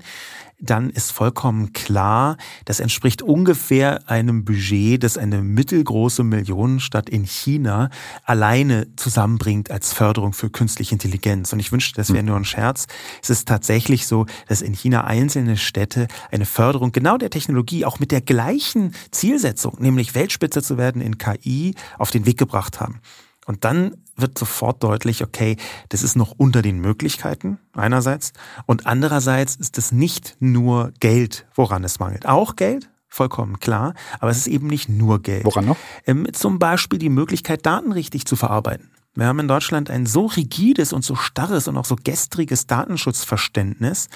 [0.61, 7.89] dann ist vollkommen klar, das entspricht ungefähr einem Budget, das eine mittelgroße Millionenstadt in China
[8.23, 11.51] alleine zusammenbringt als Förderung für künstliche Intelligenz.
[11.51, 12.27] Und ich wünschte, das wäre hm.
[12.27, 12.85] nur ein Scherz.
[13.21, 17.99] Es ist tatsächlich so, dass in China einzelne Städte eine Förderung genau der Technologie auch
[17.99, 23.01] mit der gleichen Zielsetzung, nämlich Weltspitze zu werden in KI, auf den Weg gebracht haben.
[23.47, 25.57] Und dann wird sofort deutlich, okay,
[25.89, 28.33] das ist noch unter den Möglichkeiten einerseits
[28.65, 32.25] und andererseits ist es nicht nur Geld, woran es mangelt.
[32.25, 35.45] Auch Geld, vollkommen klar, aber es ist eben nicht nur Geld.
[35.45, 35.77] Woran noch?
[36.05, 38.91] Ähm, zum Beispiel die Möglichkeit, Daten richtig zu verarbeiten.
[39.13, 44.07] Wir haben in Deutschland ein so rigides und so starres und auch so gestriges Datenschutzverständnis,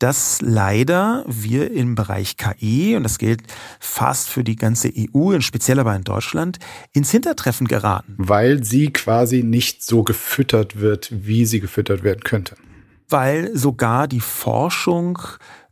[0.00, 3.42] dass leider wir im Bereich KI, und das gilt
[3.78, 6.58] fast für die ganze EU und speziell aber in Deutschland,
[6.92, 8.16] ins Hintertreffen geraten.
[8.18, 12.56] Weil sie quasi nicht so gefüttert wird, wie sie gefüttert werden könnte.
[13.08, 15.20] Weil sogar die Forschung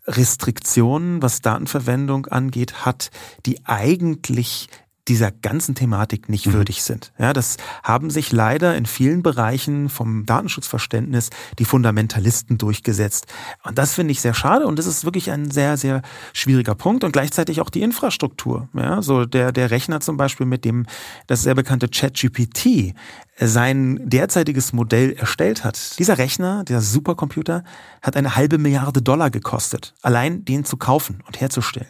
[0.07, 3.11] Restriktionen, was Datenverwendung angeht, hat,
[3.47, 4.69] die eigentlich
[5.11, 6.53] dieser ganzen Thematik nicht mhm.
[6.53, 7.13] würdig sind.
[7.19, 13.27] Ja, das haben sich leider in vielen Bereichen vom Datenschutzverständnis die Fundamentalisten durchgesetzt.
[13.65, 17.03] Und das finde ich sehr schade und das ist wirklich ein sehr, sehr schwieriger Punkt
[17.03, 18.69] und gleichzeitig auch die Infrastruktur.
[18.73, 20.87] Ja, so der, der Rechner zum Beispiel mit dem,
[21.27, 22.95] das sehr bekannte ChatGPT,
[23.41, 25.99] sein derzeitiges Modell erstellt hat.
[25.99, 27.65] Dieser Rechner, der Supercomputer,
[28.03, 31.89] hat eine halbe Milliarde Dollar gekostet, allein den zu kaufen und herzustellen.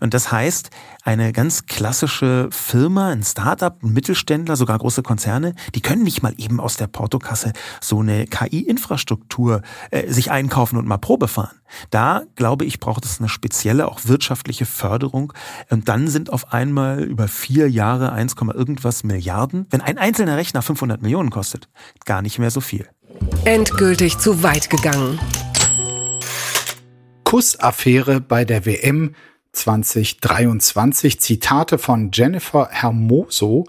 [0.00, 0.70] Und das heißt,
[1.04, 6.34] eine ganz klassische Firma, ein Startup, ein Mittelständler, sogar große Konzerne, die können nicht mal
[6.36, 11.56] eben aus der Portokasse so eine KI-Infrastruktur äh, sich einkaufen und mal Probe fahren.
[11.90, 15.32] Da, glaube ich, braucht es eine spezielle, auch wirtschaftliche Förderung.
[15.70, 19.66] Und dann sind auf einmal über vier Jahre 1, irgendwas Milliarden.
[19.70, 21.68] Wenn ein einzelner Rechner 500 Millionen kostet,
[22.04, 22.88] gar nicht mehr so viel.
[23.44, 25.18] Endgültig zu weit gegangen.
[27.24, 29.14] Kussaffäre bei der WM
[29.52, 31.20] 2023.
[31.20, 33.64] Zitate von Jennifer Hermoso.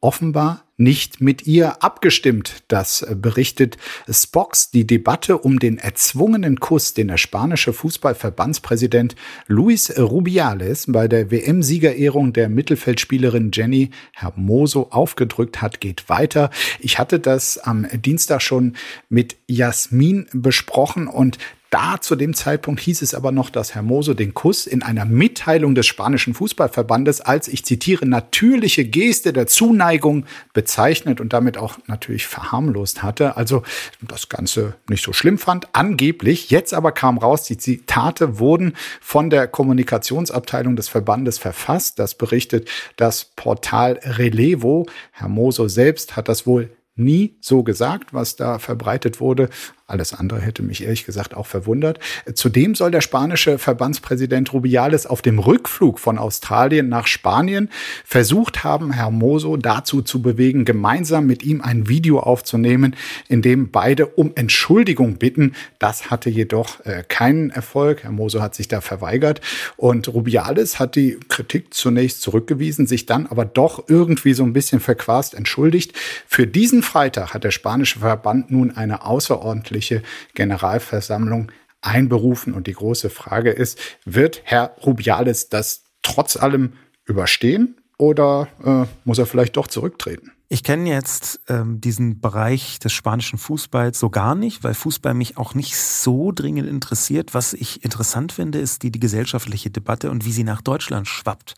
[0.00, 2.62] Offenbar nicht mit ihr abgestimmt.
[2.68, 3.76] Das berichtet
[4.10, 4.70] Spox.
[4.70, 12.32] Die Debatte um den erzwungenen Kuss, den der spanische Fußballverbandspräsident Luis Rubiales bei der WM-Siegerehrung
[12.32, 16.50] der Mittelfeldspielerin Jenny Hermoso aufgedrückt hat, geht weiter.
[16.80, 18.76] Ich hatte das am Dienstag schon
[19.08, 21.38] mit Jasmin besprochen und
[21.76, 25.74] da zu dem Zeitpunkt hieß es aber noch, dass Hermoso den Kuss in einer Mitteilung
[25.74, 32.26] des spanischen Fußballverbandes als, ich zitiere, natürliche Geste der Zuneigung bezeichnet und damit auch natürlich
[32.26, 33.36] verharmlost hatte.
[33.36, 33.62] Also
[34.00, 36.48] das Ganze nicht so schlimm fand, angeblich.
[36.48, 41.98] Jetzt aber kam raus, die Zitate wurden von der Kommunikationsabteilung des Verbandes verfasst.
[41.98, 44.86] Das berichtet das Portal Relevo.
[45.12, 49.50] Hermoso selbst hat das wohl nie so gesagt, was da verbreitet wurde.
[49.88, 52.00] Alles andere hätte mich ehrlich gesagt auch verwundert.
[52.34, 57.70] Zudem soll der spanische Verbandspräsident Rubiales auf dem Rückflug von Australien nach Spanien
[58.04, 62.96] versucht haben, Hermoso dazu zu bewegen, gemeinsam mit ihm ein Video aufzunehmen,
[63.28, 65.54] in dem beide um Entschuldigung bitten.
[65.78, 68.02] Das hatte jedoch äh, keinen Erfolg.
[68.02, 69.40] Hermoso hat sich da verweigert
[69.76, 74.80] und Rubiales hat die Kritik zunächst zurückgewiesen, sich dann aber doch irgendwie so ein bisschen
[74.80, 75.92] verquast entschuldigt.
[76.26, 80.02] Für diesen Freitag hat der spanische Verband nun eine außerordentliche monatliche
[80.34, 82.54] Generalversammlung einberufen.
[82.54, 86.72] Und die große Frage ist, wird Herr Rubiales das trotz allem
[87.04, 90.32] überstehen oder äh, muss er vielleicht doch zurücktreten?
[90.48, 95.38] Ich kenne jetzt ähm, diesen Bereich des spanischen Fußballs so gar nicht, weil Fußball mich
[95.38, 97.34] auch nicht so dringend interessiert.
[97.34, 101.56] Was ich interessant finde, ist die, die gesellschaftliche Debatte und wie sie nach Deutschland schwappt.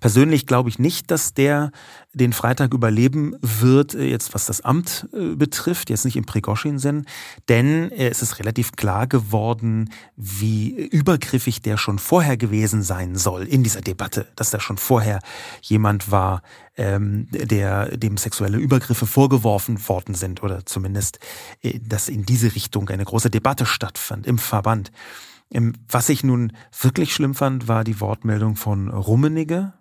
[0.00, 1.72] Persönlich glaube ich nicht, dass der
[2.14, 7.06] den Freitag überleben wird, äh, jetzt was das Amt äh, betrifft, jetzt nicht im Prigoschin-Sinn,
[7.48, 13.44] denn äh, es ist relativ klar geworden, wie übergriffig der schon vorher gewesen sein soll
[13.44, 15.20] in dieser Debatte, dass da schon vorher
[15.62, 16.42] jemand war,
[16.76, 21.18] ähm, der dem sexuelle Übergriffe vorgeworfen worden sind oder zumindest,
[21.82, 24.90] dass in diese Richtung eine große Debatte stattfand im Verband.
[25.52, 29.74] Ähm, was ich nun wirklich schlimm fand, war die Wortmeldung von Rummenigge,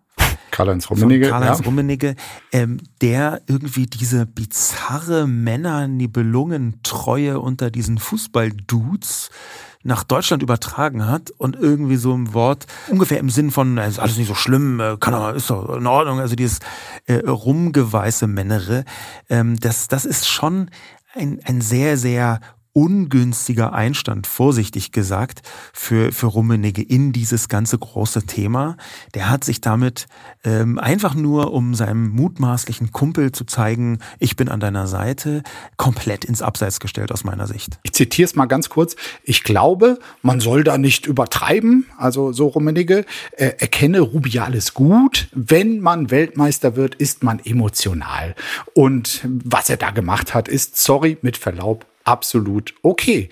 [0.51, 1.29] Karl-Heinz Rummenigge.
[1.29, 1.65] Karl-Heinz ja.
[1.65, 2.15] Rummenigge,
[2.51, 9.29] ähm, der irgendwie diese bizarre Männer-Nibelungen-Treue unter diesen Fußball-Dudes
[9.83, 14.17] nach Deutschland übertragen hat und irgendwie so im Wort ungefähr im Sinn von ist alles
[14.17, 16.59] nicht so schlimm, äh, kann aber ist doch in Ordnung, also dieses
[17.05, 18.85] äh, rumgeweiße Männere,
[19.29, 20.69] ähm, das das ist schon
[21.15, 22.39] ein ein sehr sehr
[22.73, 25.41] ungünstiger Einstand, vorsichtig gesagt,
[25.73, 28.77] für, für Rummenigge in dieses ganze große Thema.
[29.13, 30.07] Der hat sich damit
[30.43, 35.43] ähm, einfach nur, um seinem mutmaßlichen Kumpel zu zeigen, ich bin an deiner Seite,
[35.77, 37.79] komplett ins Abseits gestellt aus meiner Sicht.
[37.83, 38.95] Ich zitiere es mal ganz kurz.
[39.23, 41.87] Ich glaube, man soll da nicht übertreiben.
[41.97, 45.27] Also so Rummenigge, äh, erkenne Rubiales gut.
[45.33, 48.35] Wenn man Weltmeister wird, ist man emotional.
[48.73, 53.29] Und was er da gemacht hat, ist, sorry, mit Verlaub, absolut okay.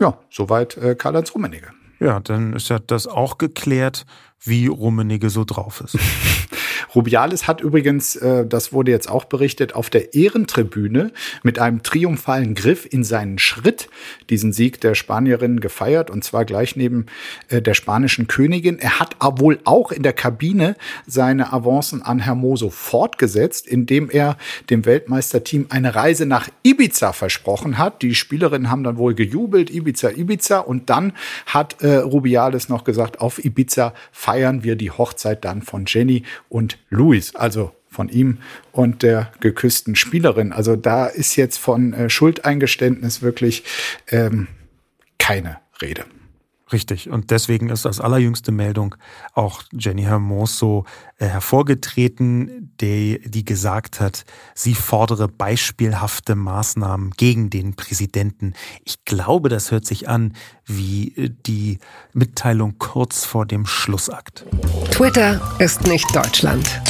[0.00, 1.68] Ja, soweit äh, Karl-Heinz Rummenigge.
[2.00, 4.04] Ja, dann ist ja das auch geklärt,
[4.40, 5.98] wie Rummenigge so drauf ist.
[6.94, 12.54] Rubiales hat übrigens, äh, das wurde jetzt auch berichtet, auf der Ehrentribüne mit einem triumphalen
[12.54, 13.88] Griff in seinen Schritt
[14.30, 17.06] diesen Sieg der Spanierinnen gefeiert und zwar gleich neben
[17.48, 18.78] äh, der spanischen Königin.
[18.78, 20.76] Er hat wohl auch in der Kabine
[21.06, 24.36] seine Avancen an Hermoso fortgesetzt, indem er
[24.70, 28.02] dem Weltmeisterteam eine Reise nach Ibiza versprochen hat.
[28.02, 31.12] Die Spielerinnen haben dann wohl gejubelt, Ibiza, Ibiza und dann
[31.46, 36.78] hat äh, Rubiales noch gesagt, auf Ibiza feiern wir die Hochzeit dann von Jenny und
[36.90, 38.38] Luis, also von ihm
[38.72, 40.52] und der geküssten Spielerin.
[40.52, 43.64] Also da ist jetzt von äh, Schuldeingeständnis wirklich
[44.10, 44.48] ähm,
[45.18, 46.04] keine Rede.
[46.72, 47.10] Richtig.
[47.10, 48.94] Und deswegen ist als allerjüngste Meldung
[49.34, 50.86] auch Jenny Hermoso
[51.18, 54.24] äh, hervorgetreten, die, die gesagt hat,
[54.54, 58.54] sie fordere beispielhafte Maßnahmen gegen den Präsidenten.
[58.84, 60.32] Ich glaube, das hört sich an
[60.64, 61.78] wie äh, die
[62.14, 64.46] Mitteilung kurz vor dem Schlussakt.
[64.90, 66.80] Twitter ist nicht Deutschland.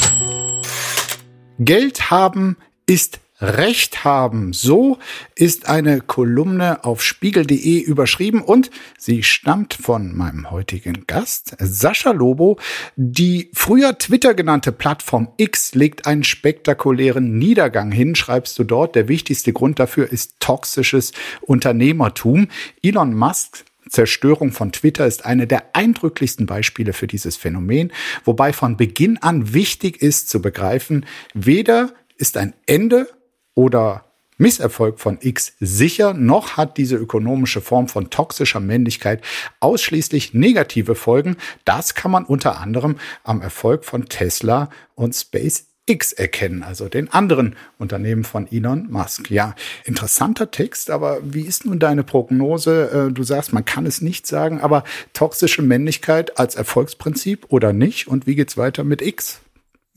[1.59, 2.57] Geld haben
[2.87, 4.53] ist Recht haben.
[4.53, 4.97] So
[5.35, 12.57] ist eine Kolumne auf spiegel.de überschrieben und sie stammt von meinem heutigen Gast, Sascha Lobo.
[12.95, 18.95] Die früher Twitter genannte Plattform X legt einen spektakulären Niedergang hin, schreibst du dort.
[18.95, 22.47] Der wichtigste Grund dafür ist toxisches Unternehmertum.
[22.81, 27.91] Elon Musk Zerstörung von Twitter ist eine der eindrücklichsten Beispiele für dieses Phänomen,
[28.23, 31.05] wobei von Beginn an wichtig ist zu begreifen,
[31.35, 33.07] weder ist ein Ende
[33.55, 34.05] oder
[34.37, 39.23] Misserfolg von X sicher, noch hat diese ökonomische Form von toxischer Männlichkeit
[39.61, 41.37] ausschließlich negative Folgen.
[41.63, 47.55] Das kann man unter anderem am Erfolg von Tesla und SpaceX erkennen, also den anderen
[47.77, 49.31] Unternehmen von Elon Musk.
[49.31, 53.07] Ja, interessanter Text, aber wie ist nun deine Prognose?
[53.09, 58.09] Äh, du sagst, man kann es nicht sagen, aber toxische Männlichkeit als Erfolgsprinzip oder nicht?
[58.09, 59.39] Und wie geht's weiter mit X?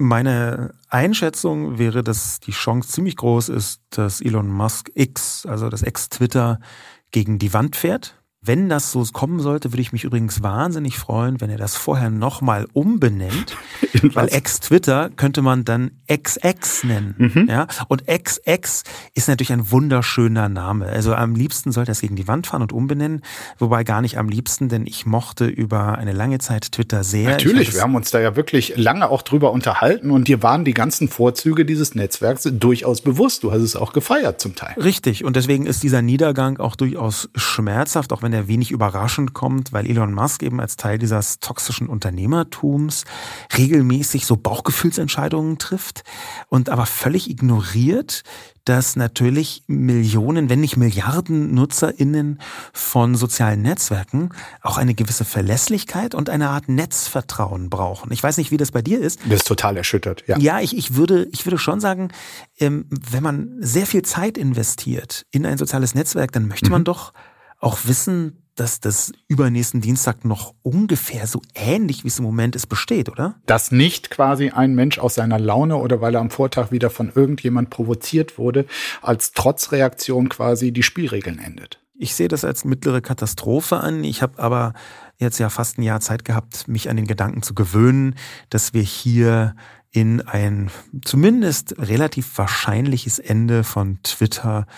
[0.01, 5.83] Meine Einschätzung wäre, dass die Chance ziemlich groß ist, dass Elon Musk X, also das
[5.83, 6.61] Ex-Twitter,
[7.11, 8.15] gegen die Wand fährt.
[8.41, 12.09] Wenn das so kommen sollte, würde ich mich übrigens wahnsinnig freuen, wenn er das vorher
[12.11, 13.57] nochmal umbenennt.
[14.15, 17.15] weil Ex-Twitter könnte man dann XX nennen.
[17.19, 17.47] Mhm.
[17.49, 17.67] Ja?
[17.89, 18.83] Und XX
[19.15, 20.87] ist natürlich ein wunderschöner Name.
[20.87, 23.23] Also am liebsten sollte er es gegen die Wand fahren und umbenennen.
[23.59, 27.31] Wobei gar nicht am liebsten, denn ich mochte über eine lange Zeit Twitter sehr.
[27.31, 30.75] Natürlich, wir haben uns da ja wirklich lange auch drüber unterhalten und dir waren die
[30.75, 33.43] ganzen Vorzüge dieses Netzwerks durchaus bewusst.
[33.43, 34.75] Du hast es auch gefeiert zum Teil.
[34.81, 35.25] Richtig.
[35.25, 39.87] Und deswegen ist dieser Niedergang auch durchaus schmerzhaft, auch wenn er wenig überraschend kommt, weil
[39.87, 43.05] Elon Musk eben als Teil dieses toxischen Unternehmertums
[43.57, 46.05] regelmäßig so Bauchgefühlsentscheidungen trifft
[46.49, 48.25] und aber völlig ignoriert,
[48.69, 52.39] dass natürlich Millionen, wenn nicht Milliarden NutzerInnen
[52.75, 54.29] von sozialen Netzwerken
[54.61, 58.13] auch eine gewisse Verlässlichkeit und eine Art Netzvertrauen brauchen.
[58.13, 59.21] Ich weiß nicht, wie das bei dir ist.
[59.25, 60.37] Das ist total erschüttert, ja.
[60.39, 62.11] Ja, ich, ich, würde, ich würde schon sagen,
[62.59, 66.87] ähm, wenn man sehr viel Zeit investiert in ein soziales Netzwerk, dann möchte man mhm.
[66.87, 67.15] doch
[67.59, 72.67] auch wissen, dass das übernächsten Dienstag noch ungefähr so ähnlich wie es im Moment ist
[72.67, 73.37] besteht, oder?
[73.47, 77.13] Dass nicht quasi ein Mensch aus seiner Laune oder weil er am Vortag wieder von
[77.15, 78.67] irgendjemand provoziert wurde,
[79.01, 81.79] als Trotzreaktion quasi die Spielregeln endet.
[82.01, 84.05] Ich sehe das als mittlere Katastrophe an.
[84.05, 84.73] Ich habe aber
[85.19, 88.15] jetzt ja fast ein Jahr Zeit gehabt, mich an den Gedanken zu gewöhnen,
[88.51, 89.57] dass wir hier
[89.99, 90.71] in ein
[91.05, 94.69] zumindest relativ wahrscheinliches Ende von Twitter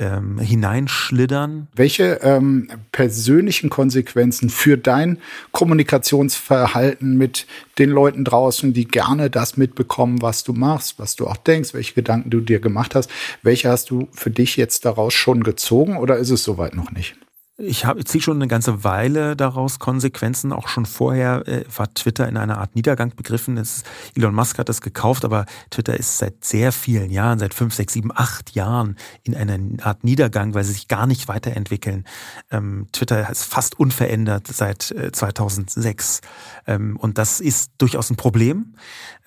[0.00, 1.68] ähm, hineinschlittern.
[1.76, 5.18] Welche ähm, persönlichen Konsequenzen für dein
[5.52, 7.46] Kommunikationsverhalten mit
[7.78, 11.94] den Leuten draußen, die gerne das mitbekommen, was du machst, was du auch denkst, welche
[11.94, 13.08] Gedanken du dir gemacht hast,
[13.44, 17.14] welche hast du für dich jetzt daraus schon gezogen oder ist es soweit noch nicht?
[17.56, 20.52] Ich, hab, ich ziehe schon eine ganze Weile daraus Konsequenzen.
[20.52, 23.56] Auch schon vorher äh, war Twitter in einer Art Niedergang begriffen.
[23.58, 23.84] Es,
[24.16, 27.92] Elon Musk hat das gekauft, aber Twitter ist seit sehr vielen Jahren, seit fünf, sechs,
[27.92, 32.04] sieben, acht Jahren in einer Art Niedergang, weil sie sich gar nicht weiterentwickeln.
[32.50, 36.22] Ähm, Twitter ist fast unverändert seit äh, 2006.
[36.66, 38.74] Ähm, und das ist durchaus ein Problem.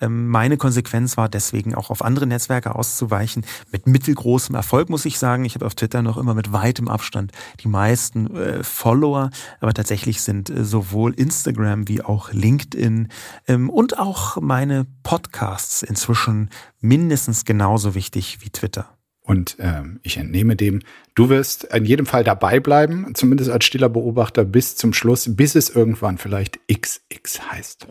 [0.02, 3.46] Ähm, meine Konsequenz war deswegen auch auf andere Netzwerke auszuweichen.
[3.72, 5.46] Mit mittelgroßem Erfolg muss ich sagen.
[5.46, 9.74] Ich habe auf Twitter noch immer mit weitem Abstand die meisten meisten äh, Follower, aber
[9.74, 13.08] tatsächlich sind äh, sowohl Instagram wie auch LinkedIn
[13.46, 16.50] ähm, und auch meine Podcasts inzwischen
[16.80, 18.86] mindestens genauso wichtig wie Twitter.
[19.22, 20.80] Und ähm, ich entnehme dem,
[21.14, 25.54] du wirst in jedem Fall dabei bleiben, zumindest als stiller Beobachter bis zum Schluss, bis
[25.54, 27.86] es irgendwann vielleicht XX heißt.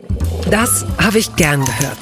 [0.50, 1.98] Das habe ich gern gehört.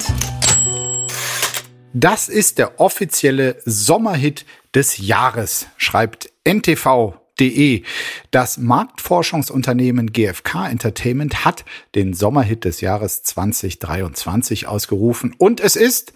[1.93, 7.83] Das ist der offizielle Sommerhit des Jahres, schreibt NTV De.
[8.31, 11.65] Das Marktforschungsunternehmen GfK Entertainment hat
[11.95, 16.13] den Sommerhit des Jahres 2023 ausgerufen und es ist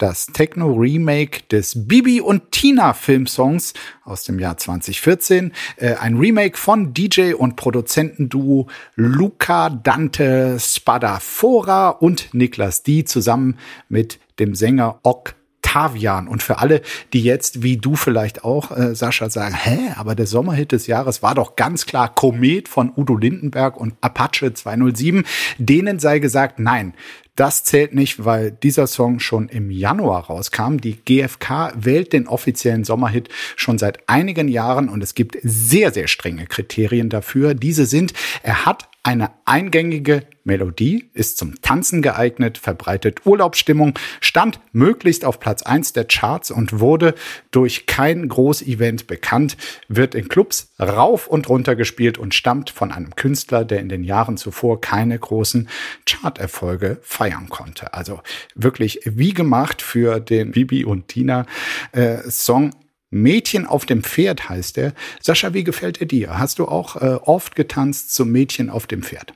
[0.00, 5.52] das Techno-Remake des Bibi und Tina Filmsongs aus dem Jahr 2014.
[5.76, 13.58] Äh, ein Remake von DJ und Produzentenduo Luca Dante Spadafora und Niklas D zusammen
[13.88, 15.34] mit dem Sänger Ok
[15.70, 16.28] Octavian.
[16.28, 20.26] Und für alle, die jetzt, wie du vielleicht auch, äh, Sascha, sagen, hä, aber der
[20.26, 25.24] Sommerhit des Jahres war doch ganz klar Komet von Udo Lindenberg und Apache 207,
[25.58, 26.94] denen sei gesagt, nein,
[27.36, 30.78] das zählt nicht, weil dieser Song schon im Januar rauskam.
[30.78, 36.08] Die GfK wählt den offiziellen Sommerhit schon seit einigen Jahren und es gibt sehr, sehr
[36.08, 37.54] strenge Kriterien dafür.
[37.54, 38.12] Diese sind,
[38.42, 45.62] er hat eine eingängige Melodie, ist zum Tanzen geeignet, verbreitet Urlaubsstimmung, stand möglichst auf Platz
[45.62, 47.14] eins der Charts und wurde
[47.50, 49.56] durch kein Großevent bekannt,
[49.88, 54.04] wird in Clubs rauf und runter gespielt und stammt von einem Künstler, der in den
[54.04, 55.68] Jahren zuvor keine großen
[56.06, 57.92] Charterfolge feiern konnte.
[57.92, 58.22] Also
[58.54, 61.44] wirklich wie gemacht für den Bibi und Tina
[61.92, 62.70] äh, Song
[63.10, 64.94] Mädchen auf dem Pferd heißt er.
[65.20, 66.38] Sascha, wie gefällt er dir?
[66.38, 69.34] Hast du auch äh, oft getanzt zum Mädchen auf dem Pferd?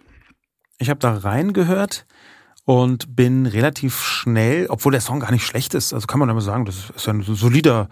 [0.79, 2.07] Ich habe da reingehört
[2.65, 6.41] und bin relativ schnell, obwohl der Song gar nicht schlecht ist, also kann man immer
[6.41, 7.91] sagen, das ist ein solider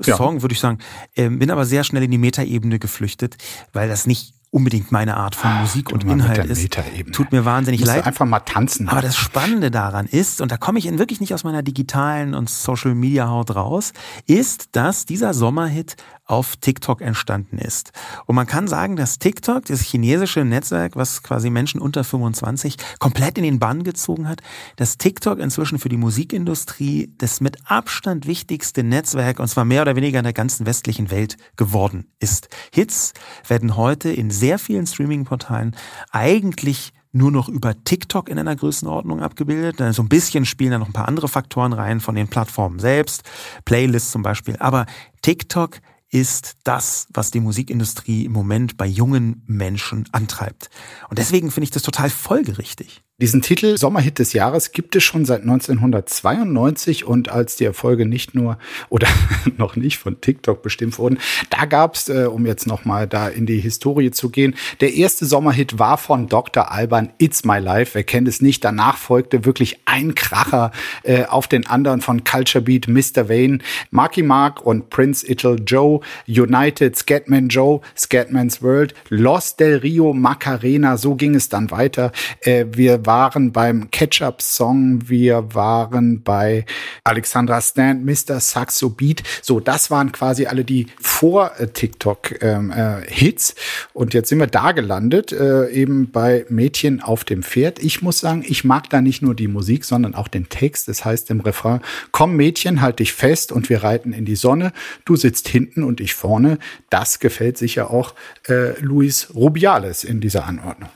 [0.00, 0.42] Song, ja.
[0.42, 0.78] würde ich sagen,
[1.16, 3.36] ähm, bin aber sehr schnell in die Metaebene geflüchtet,
[3.72, 6.78] weil das nicht unbedingt meine Art von Musik und Inhalt ist.
[7.12, 8.06] Tut mir wahnsinnig Musst leid.
[8.06, 8.88] Einfach mal tanzen.
[8.88, 12.34] Aber das Spannende daran ist, und da komme ich in wirklich nicht aus meiner digitalen
[12.34, 13.92] und Social Media Haut raus,
[14.26, 15.96] ist, dass dieser Sommerhit
[16.26, 17.92] auf TikTok entstanden ist.
[18.26, 23.36] Und man kann sagen, dass TikTok, das chinesische Netzwerk, was quasi Menschen unter 25 komplett
[23.36, 24.42] in den Bann gezogen hat,
[24.76, 29.96] dass TikTok inzwischen für die Musikindustrie das mit Abstand wichtigste Netzwerk, und zwar mehr oder
[29.96, 32.48] weniger in der ganzen westlichen Welt geworden ist.
[32.72, 33.12] Hits
[33.46, 35.76] werden heute in sehr vielen Streaming-Portalen
[36.10, 39.76] eigentlich nur noch über TikTok in einer Größenordnung abgebildet.
[39.94, 43.22] So ein bisschen spielen da noch ein paar andere Faktoren rein von den Plattformen selbst,
[43.64, 44.56] Playlists zum Beispiel.
[44.58, 44.86] Aber
[45.22, 45.78] TikTok
[46.14, 50.70] ist das, was die Musikindustrie im Moment bei jungen Menschen antreibt.
[51.10, 53.02] Und deswegen finde ich das total folgerichtig.
[53.20, 58.34] Diesen Titel Sommerhit des Jahres gibt es schon seit 1992 und als die Erfolge nicht
[58.34, 58.58] nur
[58.88, 59.06] oder
[59.56, 63.46] noch nicht von TikTok bestimmt wurden, da gab es, äh, um jetzt nochmal da in
[63.46, 66.72] die Historie zu gehen, der erste Sommerhit war von Dr.
[66.72, 67.92] Alban, It's My Life.
[67.94, 68.64] Wer kennt es nicht?
[68.64, 70.72] Danach folgte wirklich ein Kracher
[71.04, 73.28] äh, auf den anderen von Culture Beat, Mr.
[73.28, 73.58] Wayne,
[73.92, 80.96] Marky Mark und Prince Ital Joe, United, Scatman Joe, Scatman's World, Los del Rio, Macarena,
[80.96, 82.10] so ging es dann weiter.
[82.40, 86.64] Äh, wir waren beim Ketchup-Song, wir waren bei
[87.04, 88.40] Alexandra Stand, Mr.
[88.40, 89.22] Saxo Beat.
[89.42, 92.40] So, das waren quasi alle die Vor-TikTok-Hits.
[92.42, 93.60] Ähm, äh,
[93.92, 97.78] und jetzt sind wir da gelandet, äh, eben bei Mädchen auf dem Pferd.
[97.78, 100.88] Ich muss sagen, ich mag da nicht nur die Musik, sondern auch den Text.
[100.88, 101.80] Das heißt im Refrain,
[102.12, 104.72] komm Mädchen, halt dich fest und wir reiten in die Sonne.
[105.04, 106.58] Du sitzt hinten und ich vorne.
[106.90, 108.14] Das gefällt sicher auch
[108.48, 110.90] äh, Luis Rubiales in dieser Anordnung.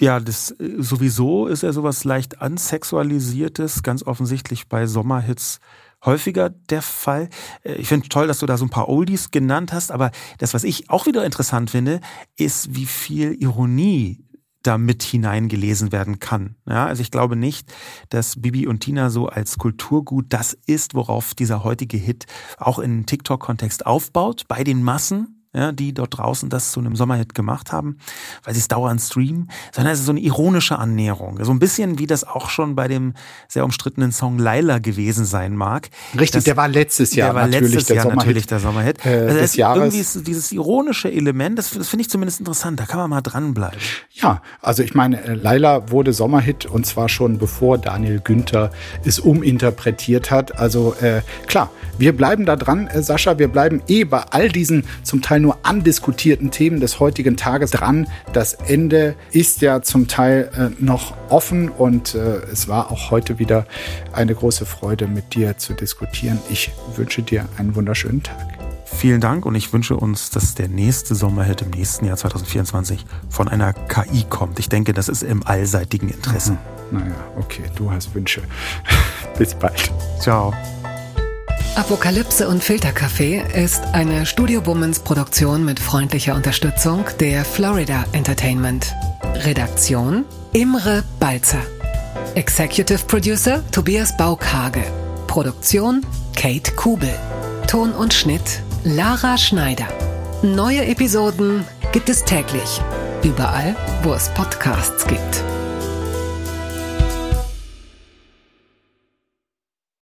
[0.00, 5.60] Ja, das äh, sowieso ist ja sowas leicht ansexualisiertes, ganz offensichtlich bei Sommerhits
[6.04, 7.28] häufiger der Fall.
[7.62, 10.54] Äh, ich finde toll, dass du da so ein paar Oldies genannt hast, aber das,
[10.54, 12.00] was ich auch wieder interessant finde,
[12.36, 14.24] ist, wie viel Ironie
[14.62, 16.56] da mit hineingelesen werden kann.
[16.68, 17.72] Ja, also ich glaube nicht,
[18.10, 22.26] dass Bibi und Tina so als Kulturgut das ist, worauf dieser heutige Hit
[22.58, 27.34] auch in TikTok-Kontext aufbaut, bei den Massen ja, die dort draußen das zu einem Sommerhit
[27.34, 27.98] gemacht haben,
[28.42, 31.44] weil sie es dauernd streamen, sondern es ist so eine ironische Annäherung.
[31.44, 33.12] So ein bisschen wie das auch schon bei dem
[33.48, 35.90] sehr umstrittenen Song Laila gewesen sein mag.
[36.14, 38.60] Richtig, das, der war letztes Jahr der war natürlich letztes der Jahr Sommerhit, natürlich der
[38.60, 39.04] Sommerhit.
[39.04, 39.78] äh, also des es, Jahres.
[39.78, 43.20] irgendwie ist dieses ironische Element, das, das finde ich zumindest interessant, da kann man mal
[43.20, 43.78] dranbleiben.
[44.12, 48.70] Ja, also ich meine, äh, Laila wurde Sommerhit und zwar schon bevor Daniel Günther
[49.04, 50.58] es uminterpretiert hat.
[50.58, 53.38] Also äh, klar, wir bleiben da dran, äh, Sascha.
[53.38, 58.06] Wir bleiben eh bei all diesen zum Teil nur andiskutierten Themen des heutigen Tages dran.
[58.32, 63.38] Das Ende ist ja zum Teil äh, noch offen und äh, es war auch heute
[63.38, 63.66] wieder
[64.12, 66.38] eine große Freude, mit dir zu diskutieren.
[66.50, 68.52] Ich wünsche dir einen wunderschönen Tag.
[68.84, 73.48] Vielen Dank und ich wünsche uns, dass der nächste Sommerhit im nächsten Jahr 2024 von
[73.48, 74.58] einer KI kommt.
[74.58, 76.56] Ich denke, das ist im allseitigen Interesse.
[76.90, 78.42] Naja, okay, du hast Wünsche.
[79.38, 79.90] Bis bald.
[80.20, 80.52] Ciao.
[81.74, 88.92] Apokalypse und Filterkaffee ist eine Studio Womans Produktion mit freundlicher Unterstützung der Florida Entertainment.
[89.36, 91.62] Redaktion Imre Balzer.
[92.34, 94.84] Executive Producer Tobias Baukage.
[95.26, 96.04] Produktion
[96.36, 97.14] Kate Kubel.
[97.66, 99.88] Ton und Schnitt Lara Schneider.
[100.42, 102.82] Neue Episoden gibt es täglich.
[103.22, 105.51] Überall, wo es Podcasts gibt.